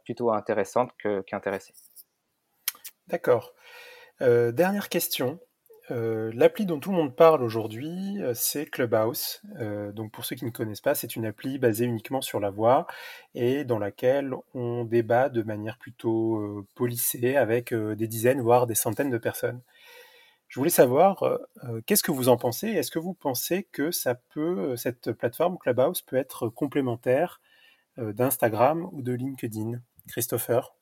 plutôt 0.03 0.31
intéressante 0.31 0.91
qu'intéressée. 1.27 1.73
D'accord. 3.07 3.53
dernière 4.19 4.89
question. 4.89 5.39
Euh, 5.91 6.31
l'appli 6.33 6.65
dont 6.65 6.79
tout 6.79 6.89
le 6.89 6.97
monde 6.97 7.15
parle 7.15 7.43
aujourd'hui, 7.43 8.19
euh, 8.19 8.33
c'est 8.33 8.65
Clubhouse. 8.65 9.41
Euh, 9.59 9.91
donc 9.91 10.11
pour 10.11 10.25
ceux 10.25 10.35
qui 10.35 10.45
ne 10.45 10.49
connaissent 10.49 10.81
pas, 10.81 10.95
c'est 10.95 11.15
une 11.15 11.25
appli 11.25 11.59
basée 11.59 11.85
uniquement 11.85 12.21
sur 12.21 12.39
la 12.39 12.49
voix 12.49 12.87
et 13.35 13.65
dans 13.65 13.77
laquelle 13.77 14.33
on 14.55 14.83
débat 14.83 15.29
de 15.29 15.43
manière 15.43 15.77
plutôt 15.77 16.65
polissée 16.73 17.35
avec 17.35 17.73
des 17.73 18.07
dizaines, 18.07 18.41
voire 18.41 18.65
des 18.67 18.75
centaines 18.75 19.11
de 19.11 19.17
personnes. 19.17 19.61
Je 20.47 20.59
voulais 20.59 20.69
savoir, 20.69 21.39
qu'est-ce 21.85 22.03
que 22.03 22.11
vous 22.11 22.29
en 22.29 22.37
pensez? 22.37 22.69
Est-ce 22.69 22.91
que 22.91 22.99
vous 22.99 23.13
pensez 23.13 23.67
que 23.71 23.91
ça 23.91 24.15
peut, 24.15 24.75
cette 24.77 25.11
plateforme 25.11 25.57
Clubhouse 25.57 26.01
peut 26.01 26.15
être 26.15 26.49
complémentaire 26.49 27.41
d'Instagram 27.97 28.87
ou 28.93 29.01
de 29.01 29.13
LinkedIn? 29.13 29.81
Christopher? 30.07 30.73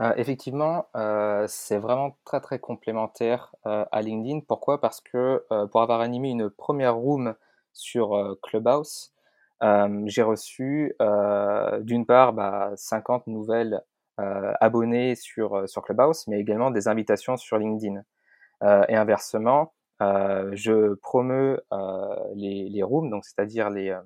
Euh, 0.00 0.12
effectivement, 0.16 0.88
euh, 0.96 1.46
c'est 1.48 1.78
vraiment 1.78 2.16
très 2.24 2.40
très 2.40 2.58
complémentaire 2.58 3.54
euh, 3.66 3.84
à 3.92 4.02
LinkedIn. 4.02 4.40
Pourquoi? 4.40 4.80
Parce 4.80 5.00
que 5.00 5.44
pour 5.70 5.82
avoir 5.82 6.00
animé 6.00 6.30
une 6.30 6.50
première 6.50 6.96
room 6.96 7.34
sur 7.72 8.36
Clubhouse, 8.42 9.12
j'ai 10.06 10.22
reçu 10.22 10.94
d'une 11.80 12.06
part 12.06 12.32
bah, 12.32 12.72
50 12.76 13.26
nouvelles 13.28 13.82
abonnés 14.18 15.14
sur, 15.16 15.68
sur 15.68 15.82
Clubhouse, 15.82 16.26
mais 16.28 16.40
également 16.40 16.70
des 16.70 16.88
invitations 16.88 17.36
sur 17.36 17.58
LinkedIn. 17.58 18.02
et 18.88 18.96
inversement, 18.96 19.72
je 20.00 20.94
promeux 20.94 21.60
les, 22.34 22.68
les 22.68 22.82
rooms, 22.82 23.10
donc 23.10 23.24
c'est-à-dire 23.24 23.70
les, 23.70 23.96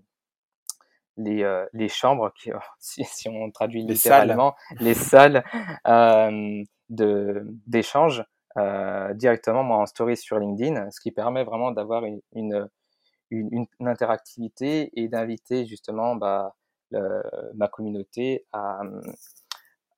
les, 1.18 1.42
euh, 1.42 1.66
les 1.72 1.88
chambres, 1.88 2.32
qui, 2.34 2.50
si, 2.78 3.04
si, 3.04 3.28
on 3.28 3.50
traduit 3.50 3.84
littéralement, 3.84 4.54
les 4.80 4.94
salles 4.94 5.44
euh, 5.86 6.62
d'échange 6.88 8.24
euh, 8.56 9.12
directement 9.14 9.62
moi, 9.62 9.76
en 9.78 9.86
story 9.86 10.16
sur 10.16 10.38
LinkedIn, 10.38 10.90
ce 10.90 11.00
qui 11.00 11.12
permet 11.12 11.44
vraiment 11.44 11.70
d'avoir 11.70 12.04
une, 12.04 12.20
une, 12.34 12.68
une, 13.30 13.66
une, 13.78 13.88
interactivité 13.88 14.90
et 14.98 15.08
d'inviter 15.08 15.66
justement 15.66 16.16
bah, 16.16 16.54
le, 16.90 17.22
ma 17.54 17.68
communauté 17.68 18.46
à, 18.52 18.80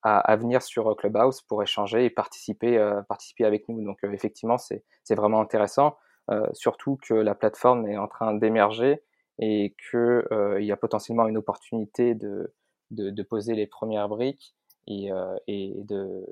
à, 0.03 0.19
à, 0.19 0.37
venir 0.37 0.63
sur 0.63 0.95
Clubhouse 0.97 1.43
pour 1.43 1.63
échanger 1.63 2.05
et 2.05 2.11
participer, 2.11 2.77
euh, 2.79 3.03
participer 3.03 3.45
avec 3.45 3.69
nous. 3.69 3.83
Donc 3.85 3.99
euh, 4.05 4.13
effectivement, 4.13 4.59
c'est 4.59 4.83
vraiment 5.15 5.41
intéressant, 5.41 5.97
euh, 6.31 6.47
surtout 6.53 6.99
que 7.03 7.15
la 7.15 7.35
plateforme 7.35 7.87
est 7.87 7.97
en 7.97 8.09
train 8.09 8.35
d'émerger 8.35 9.03
et 9.41 9.75
qu'il 9.91 9.99
euh, 9.99 10.61
y 10.61 10.71
a 10.71 10.77
potentiellement 10.77 11.27
une 11.27 11.39
opportunité 11.39 12.15
de, 12.15 12.53
de, 12.91 13.11
de, 13.11 13.23
poser 13.23 13.55
les 13.55 13.67
premières 13.67 14.09
briques 14.09 14.55
et, 14.87 15.11
euh, 15.11 15.37
et 15.49 15.75
de, 15.79 16.27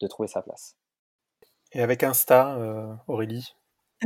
de, 0.00 0.06
trouver 0.06 0.28
sa 0.28 0.40
place. 0.40 0.76
Et 1.72 1.80
avec 1.80 2.02
Insta, 2.04 2.56
euh, 2.56 2.94
Aurélie? 3.08 3.54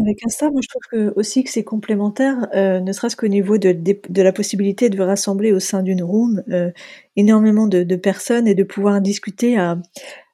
Avec 0.01 0.25
Insta, 0.27 0.51
moi 0.51 0.61
je 0.63 0.69
trouve 0.69 0.83
que, 0.91 1.13
aussi 1.19 1.45
que 1.45 1.51
c'est 1.51 1.63
complémentaire, 1.65 2.49
euh, 2.55 2.81
ne 2.81 2.93
serait-ce 2.93 3.17
qu'au 3.17 3.29
niveau 3.29 3.59
de, 3.59 3.73
de, 3.73 4.01
de, 4.09 4.23
la 4.23 4.33
possibilité 4.33 4.89
de 4.89 5.01
rassembler 5.01 5.53
au 5.53 5.61
sein 5.61 5.83
d'une 5.83 6.03
room 6.03 6.43
euh, 6.49 6.73
énormément 7.17 7.67
de, 7.67 7.85
de, 7.85 7.97
personnes 7.97 8.49
et 8.49 8.55
de 8.55 8.65
pouvoir 8.65 9.01
discuter 9.01 9.57
à, 9.57 9.79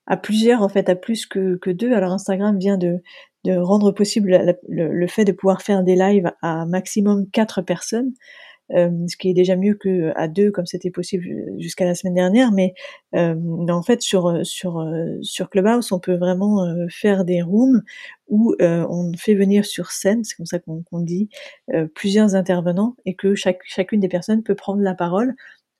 à 0.06 0.16
plusieurs, 0.16 0.62
en 0.62 0.68
fait, 0.68 0.88
à 0.88 0.96
plus 0.96 1.26
que, 1.26 1.56
que 1.56 1.70
deux. 1.70 1.92
Alors 1.92 2.12
Instagram 2.12 2.58
vient 2.58 2.78
de, 2.78 3.00
de 3.44 3.56
rendre 3.56 3.92
possible 3.92 4.56
le, 4.68 5.06
fait 5.06 5.24
de 5.24 5.32
pouvoir 5.32 5.62
faire 5.62 5.82
des 5.82 5.96
lives 5.96 6.30
à 6.42 6.66
maximum 6.66 7.26
quatre 7.30 7.62
personnes, 7.62 8.12
euh, 8.72 8.90
ce 9.08 9.16
qui 9.16 9.30
est 9.30 9.34
déjà 9.34 9.56
mieux 9.56 9.74
que 9.74 10.12
à 10.14 10.28
deux 10.28 10.50
comme 10.50 10.66
c'était 10.66 10.90
possible 10.90 11.26
jusqu'à 11.58 11.84
la 11.86 11.94
semaine 11.94 12.14
dernière. 12.14 12.52
Mais, 12.52 12.74
euh, 13.14 13.34
en 13.68 13.82
fait 13.82 14.02
sur 14.02 14.44
sur 14.44 14.84
sur 15.22 15.48
Clubhouse, 15.48 15.90
on 15.92 16.00
peut 16.00 16.16
vraiment 16.16 16.64
euh, 16.64 16.86
faire 16.90 17.24
des 17.24 17.42
rooms 17.42 17.82
où 18.28 18.54
on 18.60 19.12
fait 19.18 19.34
venir 19.34 19.64
sur 19.64 19.90
scène, 19.90 20.22
c'est 20.22 20.36
comme 20.36 20.46
ça 20.46 20.60
qu'on 20.60 21.00
dit, 21.00 21.28
plusieurs 21.94 22.36
intervenants 22.36 22.94
et 23.04 23.16
que 23.16 23.34
chaque, 23.34 23.58
chacune 23.64 23.98
des 23.98 24.08
personnes 24.08 24.44
peut 24.44 24.54
prendre 24.54 24.82
la 24.82 24.94
parole 24.94 25.34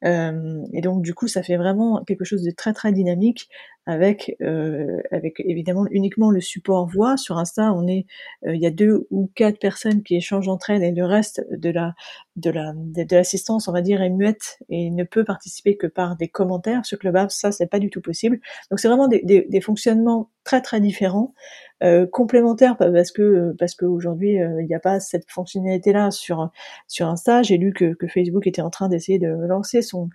euh, 0.04 0.62
et 0.72 0.80
donc 0.80 1.02
du 1.02 1.14
coup, 1.14 1.28
ça 1.28 1.42
fait 1.42 1.56
vraiment 1.56 2.02
quelque 2.04 2.24
chose 2.24 2.42
de 2.42 2.50
très 2.50 2.72
très 2.72 2.92
dynamique 2.92 3.48
avec 3.86 4.36
euh, 4.40 5.00
avec 5.10 5.40
évidemment 5.40 5.86
uniquement 5.90 6.30
le 6.30 6.40
support 6.40 6.86
voix. 6.86 7.16
Sur 7.16 7.38
Insta, 7.38 7.72
on 7.72 7.86
est 7.86 8.06
euh, 8.46 8.54
il 8.54 8.60
y 8.60 8.66
a 8.66 8.70
deux 8.70 9.06
ou 9.10 9.30
quatre 9.34 9.58
personnes 9.58 10.02
qui 10.02 10.16
échangent 10.16 10.48
entre 10.48 10.70
elles 10.70 10.82
et 10.82 10.92
le 10.92 11.04
reste 11.04 11.44
de 11.50 11.70
la 11.70 11.94
de 12.36 12.50
la 12.50 12.72
de, 12.74 13.16
l'assistance, 13.16 13.68
on 13.68 13.72
va 13.72 13.82
dire, 13.82 14.00
est 14.02 14.10
muette 14.10 14.58
et 14.68 14.90
ne 14.90 15.04
peut 15.04 15.24
participer 15.24 15.76
que 15.76 15.86
par 15.86 16.16
des 16.16 16.28
commentaires. 16.28 16.84
Sur 16.86 16.98
Clubhouse, 16.98 17.32
ça 17.32 17.52
c'est 17.52 17.66
pas 17.66 17.78
du 17.78 17.90
tout 17.90 18.00
possible. 18.00 18.40
Donc 18.70 18.80
c'est 18.80 18.88
vraiment 18.88 19.08
des, 19.08 19.22
des, 19.22 19.46
des, 19.48 19.60
fonctionnements 19.60 20.30
très 20.44 20.62
très 20.62 20.80
différents 20.80 21.34
euh, 21.82 22.06
complémentaire 22.06 22.76
parce 22.76 23.10
que 23.10 23.54
parce 23.58 23.74
qu'aujourd'hui 23.74 24.34
il 24.34 24.66
n'y 24.66 24.74
a 24.74 24.80
pas 24.80 25.00
cette 25.00 25.30
fonctionnalité 25.30 25.92
là 25.92 26.10
sur 26.10 26.50
sur 26.88 27.08
Insta. 27.08 27.42
J'ai 27.42 27.58
lu 27.58 27.72
que, 27.72 27.94
Facebook 28.08 28.46
était 28.46 28.62
en 28.62 28.70
train 28.70 28.88
d'essayer 28.88 29.18
de 29.18 29.28
lancer 29.28 29.82
son 29.82 30.08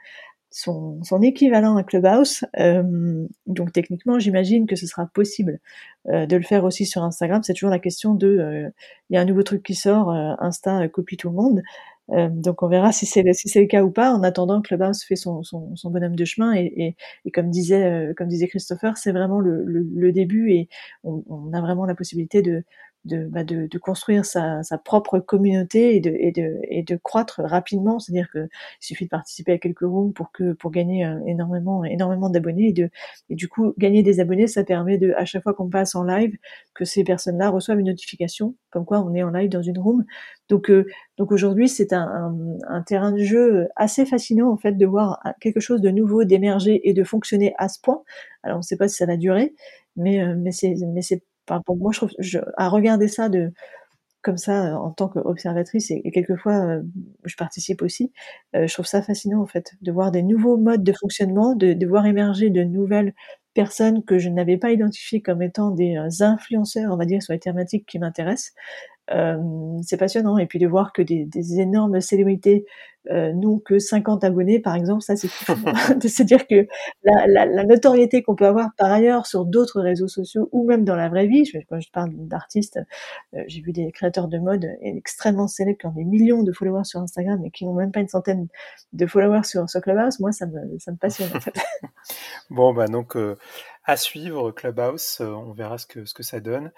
son, 0.56 1.22
équivalent 1.22 1.76
à 1.76 1.84
Clubhouse. 1.84 2.46
Euh, 2.60 3.28
donc 3.46 3.74
techniquement, 3.74 4.20
j'imagine 4.20 4.68
que 4.68 4.76
ce 4.76 4.88
sera 4.88 5.06
possible 5.08 5.60
euh, 6.08 6.26
de 6.26 6.38
le 6.38 6.44
faire 6.44 6.64
aussi 6.64 6.86
sur 6.86 7.04
Instagram. 7.04 7.44
C'est 7.44 7.54
toujours 7.54 7.70
la 7.70 7.80
question 7.80 8.14
de, 8.14 8.28
euh, 8.28 8.70
il 9.10 9.16
y 9.16 9.18
a 9.18 9.22
un 9.22 9.26
nouveau 9.26 9.44
truc 9.44 9.64
qui 9.64 9.76
sort, 9.76 10.10
Insta 10.12 10.88
copie 10.88 11.18
tout 11.18 11.30
le 11.30 11.36
monde. 11.36 11.62
Donc 12.10 12.64
on 12.64 12.68
verra 12.68 12.92
si 12.92 13.06
c'est 13.06 13.24
si 13.34 13.50
c'est 13.50 13.62
le 13.62 13.68
cas 13.68 13.84
ou 13.84 13.92
pas. 13.92 14.12
En 14.14 14.24
attendant, 14.24 14.62
Clubhouse 14.62 15.04
fait 15.04 15.16
son, 15.16 15.44
son, 15.44 15.76
son 15.76 15.90
bonhomme 15.92 16.16
de 16.16 16.26
chemin 16.26 16.54
et, 16.54 16.72
et, 16.78 16.96
et 17.26 17.32
comme 17.32 17.50
disait 17.50 18.14
comme 18.18 18.28
disait 18.28 18.48
Christopher, 18.48 18.98
c'est 18.98 19.12
vraiment 19.12 19.40
le, 19.40 19.64
le, 19.66 19.82
le, 19.96 20.12
début 20.12 20.52
et 20.52 20.70
on, 21.04 21.24
on, 21.30 21.54
a 21.54 21.62
vraiment 21.62 21.86
la 21.86 21.96
possibilité 21.96 22.42
de 22.44 22.64
de, 23.06 23.26
bah 23.26 23.44
de, 23.44 23.68
de, 23.68 23.78
construire 23.78 24.26
sa, 24.26 24.64
sa, 24.64 24.78
propre 24.78 25.20
communauté 25.20 25.96
et 25.96 26.00
de, 26.00 26.12
et 26.20 26.32
de, 26.32 26.60
et 26.70 26.84
de 26.84 26.96
croître 26.96 27.42
rapidement. 27.44 28.00
C'est-à-dire 28.00 28.30
qu'il 28.32 28.48
suffit 28.80 29.06
de 29.06 29.10
participer 29.10 29.54
à 29.54 29.58
quelques 29.58 29.82
rooms 29.82 30.14
pour 30.14 30.32
que 30.32 30.54
pour 30.54 30.72
gagner 30.72 31.06
euh, 31.06 31.20
énormément 31.26 31.84
énormément 31.86 32.30
d'abonnés 32.30 32.70
et 32.70 32.74
de 32.74 32.90
et 33.30 33.36
du 33.36 33.48
coup 33.48 33.74
gagner 33.78 34.04
des 34.04 34.20
abonnés, 34.20 34.48
ça 34.48 34.64
permet 34.64 34.98
de 34.98 35.14
à 35.18 35.26
chaque 35.26 35.44
fois 35.44 35.54
qu'on 35.54 35.70
passe 35.70 35.96
en 35.96 36.04
live 36.04 36.36
que 36.74 36.84
ces 36.84 37.04
personnes-là 37.04 37.50
reçoivent 37.50 37.80
une 37.80 37.88
notification 37.88 38.56
comme 38.72 38.86
quoi 38.86 39.00
on 39.02 39.14
est 39.14 39.24
en 39.24 39.30
live 39.30 39.50
dans 39.50 39.62
une 39.62 39.80
room. 39.80 40.04
Donc 40.50 40.70
euh, 40.70 40.86
donc 41.18 41.32
aujourd'hui 41.32 41.70
c'est 41.70 41.94
un, 41.94 42.36
un, 42.68 42.82
terrain 42.82 43.12
de 43.12 43.24
jeu 43.24 43.68
assez 43.76 44.06
fascinant 44.06 44.52
en 44.52 44.58
fait 44.58 44.74
de 44.74 44.86
voir 44.86 45.22
quelque 45.40 45.60
chose 45.60 45.82
de 45.82 45.90
nouveau 45.90 46.24
d'émerger 46.24 46.88
et 46.90 46.94
de 46.94 47.04
fonctionner 47.04 47.54
à 47.58 47.70
ce 47.70 47.80
point. 47.80 48.04
Alors 48.44 48.58
on 48.58 48.60
ne 48.60 48.64
sait 48.64 48.78
pas 48.78 48.88
si 48.88 48.96
ça 48.96 49.06
va 49.06 49.18
durer, 49.18 49.54
mais 49.96 50.22
euh, 50.22 50.36
mais 50.38 50.52
c'est 50.52 51.24
pour 51.66 51.78
moi, 51.78 51.92
je 51.92 52.00
trouve, 52.00 52.12
je, 52.20 52.40
à 52.58 52.70
regarder 52.70 53.08
ça 53.08 53.30
de 53.30 53.52
comme 54.26 54.38
ça 54.38 54.74
euh, 54.74 54.76
en 54.76 54.92
tant 54.92 55.08
qu'observatrice 55.08 55.92
et, 55.92 56.02
quelquefois 56.12 56.54
euh, 56.66 56.82
je 57.26 57.36
participe 57.36 57.82
aussi, 57.84 58.12
euh, 58.56 58.68
je 58.68 58.74
trouve 58.74 58.88
ça 58.88 59.02
fascinant 59.04 59.42
en 59.42 59.46
fait 59.46 59.74
de 59.82 59.92
voir 59.92 60.12
des 60.12 60.24
nouveaux 60.24 60.58
modes 60.58 60.84
de 60.84 60.94
fonctionnement, 60.94 61.56
de, 61.56 61.74
de 61.74 61.88
voir 61.88 62.06
émerger 62.08 62.50
de 62.50 62.64
nouvelles 62.64 63.14
personnes 63.54 64.04
que 64.04 64.18
je 64.20 64.30
n'avais 64.30 64.58
pas 64.58 64.72
identifiées 64.72 65.22
comme 65.22 65.42
étant 65.42 65.72
des 65.72 65.98
influenceurs, 66.22 66.92
on 66.92 66.98
va 66.98 67.06
dire, 67.06 67.24
sur 67.24 67.34
les 67.34 67.40
thématiques 67.40 67.86
qui 67.86 68.00
m'intéressent. 68.00 68.54
Euh, 69.12 69.38
c'est 69.84 69.98
passionnant. 69.98 70.38
Et 70.38 70.48
puis 70.48 70.60
de 70.60 70.68
voir 70.68 70.94
que 70.94 71.02
des, 71.02 71.26
des 71.26 71.60
énormes 71.60 72.02
célébrités 72.02 72.66
euh, 73.12 73.34
n'ont 73.34 73.60
que 73.60 73.78
50 73.78 74.24
abonnés, 74.24 74.60
par 74.60 74.74
exemple, 74.76 75.04
ça 75.04 75.16
c'est 75.16 75.28
de 75.98 76.08
se 76.08 76.24
dire 76.24 76.48
que 76.48 76.68
la, 77.04 77.28
la, 77.28 77.46
la 77.46 77.64
notoriété 77.64 78.24
qu'on 78.24 78.36
peut 78.36 78.48
avoir 78.48 78.70
par 78.78 78.92
ailleurs 78.92 79.28
sur 79.28 79.46
d'autres 79.46 79.80
réseaux 79.80 80.08
sociaux 80.08 80.50
ou 80.52 80.66
même 80.66 80.84
dans 80.86 80.96
la 80.96 81.08
vraie 81.08 81.28
vie, 81.28 81.44
quand 81.70 81.80
je 81.80 81.92
parle 81.92 82.10
d'artistes, 82.16 82.80
euh, 83.36 83.44
j'ai 83.48 83.62
vu 83.62 83.74
des 83.74 83.92
créateurs 83.92 84.28
de 84.28 84.40
mode 84.40 84.68
extrêmement 84.82 85.48
célèbres 85.48 85.78
qui 85.78 85.86
ont 85.86 85.92
des 85.92 86.04
millions 86.04 86.42
de 86.42 86.52
followers 86.52 86.86
sur 86.86 87.00
Instagram 87.00 87.46
et 87.46 87.52
qui 87.52 87.66
n'ont 87.66 87.76
même 87.76 87.92
pas 87.92 88.00
une 88.00 88.08
centaine 88.08 88.48
de 88.94 89.06
followers 89.06 89.44
sur, 89.44 89.70
sur 89.70 89.82
Clubhouse, 89.82 90.20
moi 90.20 90.32
ça 90.32 90.48
me, 90.48 90.80
ça 90.80 90.92
me 90.92 90.98
passionne 90.98 91.30
en 91.36 91.40
fait. 91.40 91.54
bon, 92.50 92.74
bah 92.74 92.88
donc 92.88 93.16
euh, 93.16 93.38
à 93.84 93.98
suivre 93.98 94.52
Clubhouse, 94.52 95.20
on 95.22 95.54
verra 95.54 95.78
ce 95.78 95.86
que, 95.86 96.06
ce 96.06 96.16
que 96.16 96.24
ça 96.24 96.40
donne. 96.40 96.72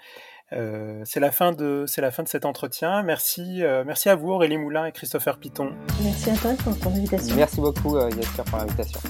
Euh, 0.54 1.02
c'est 1.04 1.20
la 1.20 1.30
fin 1.30 1.52
de 1.52 1.84
c'est 1.86 2.00
la 2.00 2.10
fin 2.10 2.22
de 2.22 2.28
cet 2.28 2.46
entretien. 2.46 3.02
Merci 3.02 3.62
euh, 3.62 3.84
merci 3.86 4.08
à 4.08 4.14
vous 4.14 4.30
Aurélie 4.30 4.56
Moulin 4.56 4.86
et 4.86 4.92
Christopher 4.92 5.38
Piton. 5.38 5.72
Merci 6.02 6.30
à 6.30 6.36
toi 6.36 6.52
pour 6.64 6.78
ton 6.78 6.90
invitation. 6.90 7.36
Merci 7.36 7.60
beaucoup 7.60 7.96
euh, 7.96 8.08
pour 8.46 8.58
l'invitation. 8.58 9.00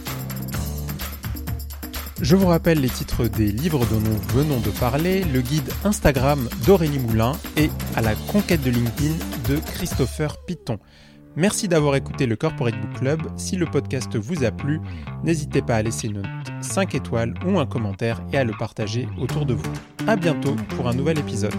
Je 2.21 2.35
vous 2.35 2.49
rappelle 2.49 2.81
les 2.81 2.89
titres 2.89 3.29
des 3.29 3.47
livres 3.47 3.87
dont 3.87 4.01
nous 4.01 4.19
venons 4.35 4.59
de 4.59 4.71
parler, 4.71 5.23
le 5.23 5.41
guide 5.41 5.71
Instagram 5.85 6.49
d'Aurélie 6.67 6.99
Moulin 6.99 7.33
et 7.57 7.71
à 7.95 8.01
la 8.01 8.17
conquête 8.33 8.63
de 8.63 8.71
LinkedIn 8.71 9.15
de 9.49 9.61
Christopher 9.75 10.45
Piton. 10.45 10.81
Merci 11.37 11.69
d'avoir 11.69 11.95
écouté 11.95 12.27
le 12.27 12.35
Corporate 12.35 12.75
Book 12.75 12.99
Club. 12.99 13.23
Si 13.37 13.55
le 13.55 13.67
podcast 13.67 14.17
vous 14.17 14.43
a 14.43 14.51
plu, 14.51 14.81
n'hésitez 15.23 15.63
pas 15.63 15.77
à 15.77 15.83
laisser 15.83 16.09
une 16.09 16.23
note 16.23 16.48
5 16.61 16.95
étoiles 16.95 17.35
ou 17.47 17.59
un 17.59 17.67
commentaire 17.67 18.21
et 18.33 18.39
à 18.39 18.45
le 18.45 18.53
partager 18.59 19.09
autour 19.19 19.47
de 19.47 19.55
vous. 19.55 19.73
À 20.07 20.17
bientôt 20.17 20.57
pour 20.77 20.89
un 20.89 20.95
nouvel 20.95 21.19
épisode. 21.19 21.55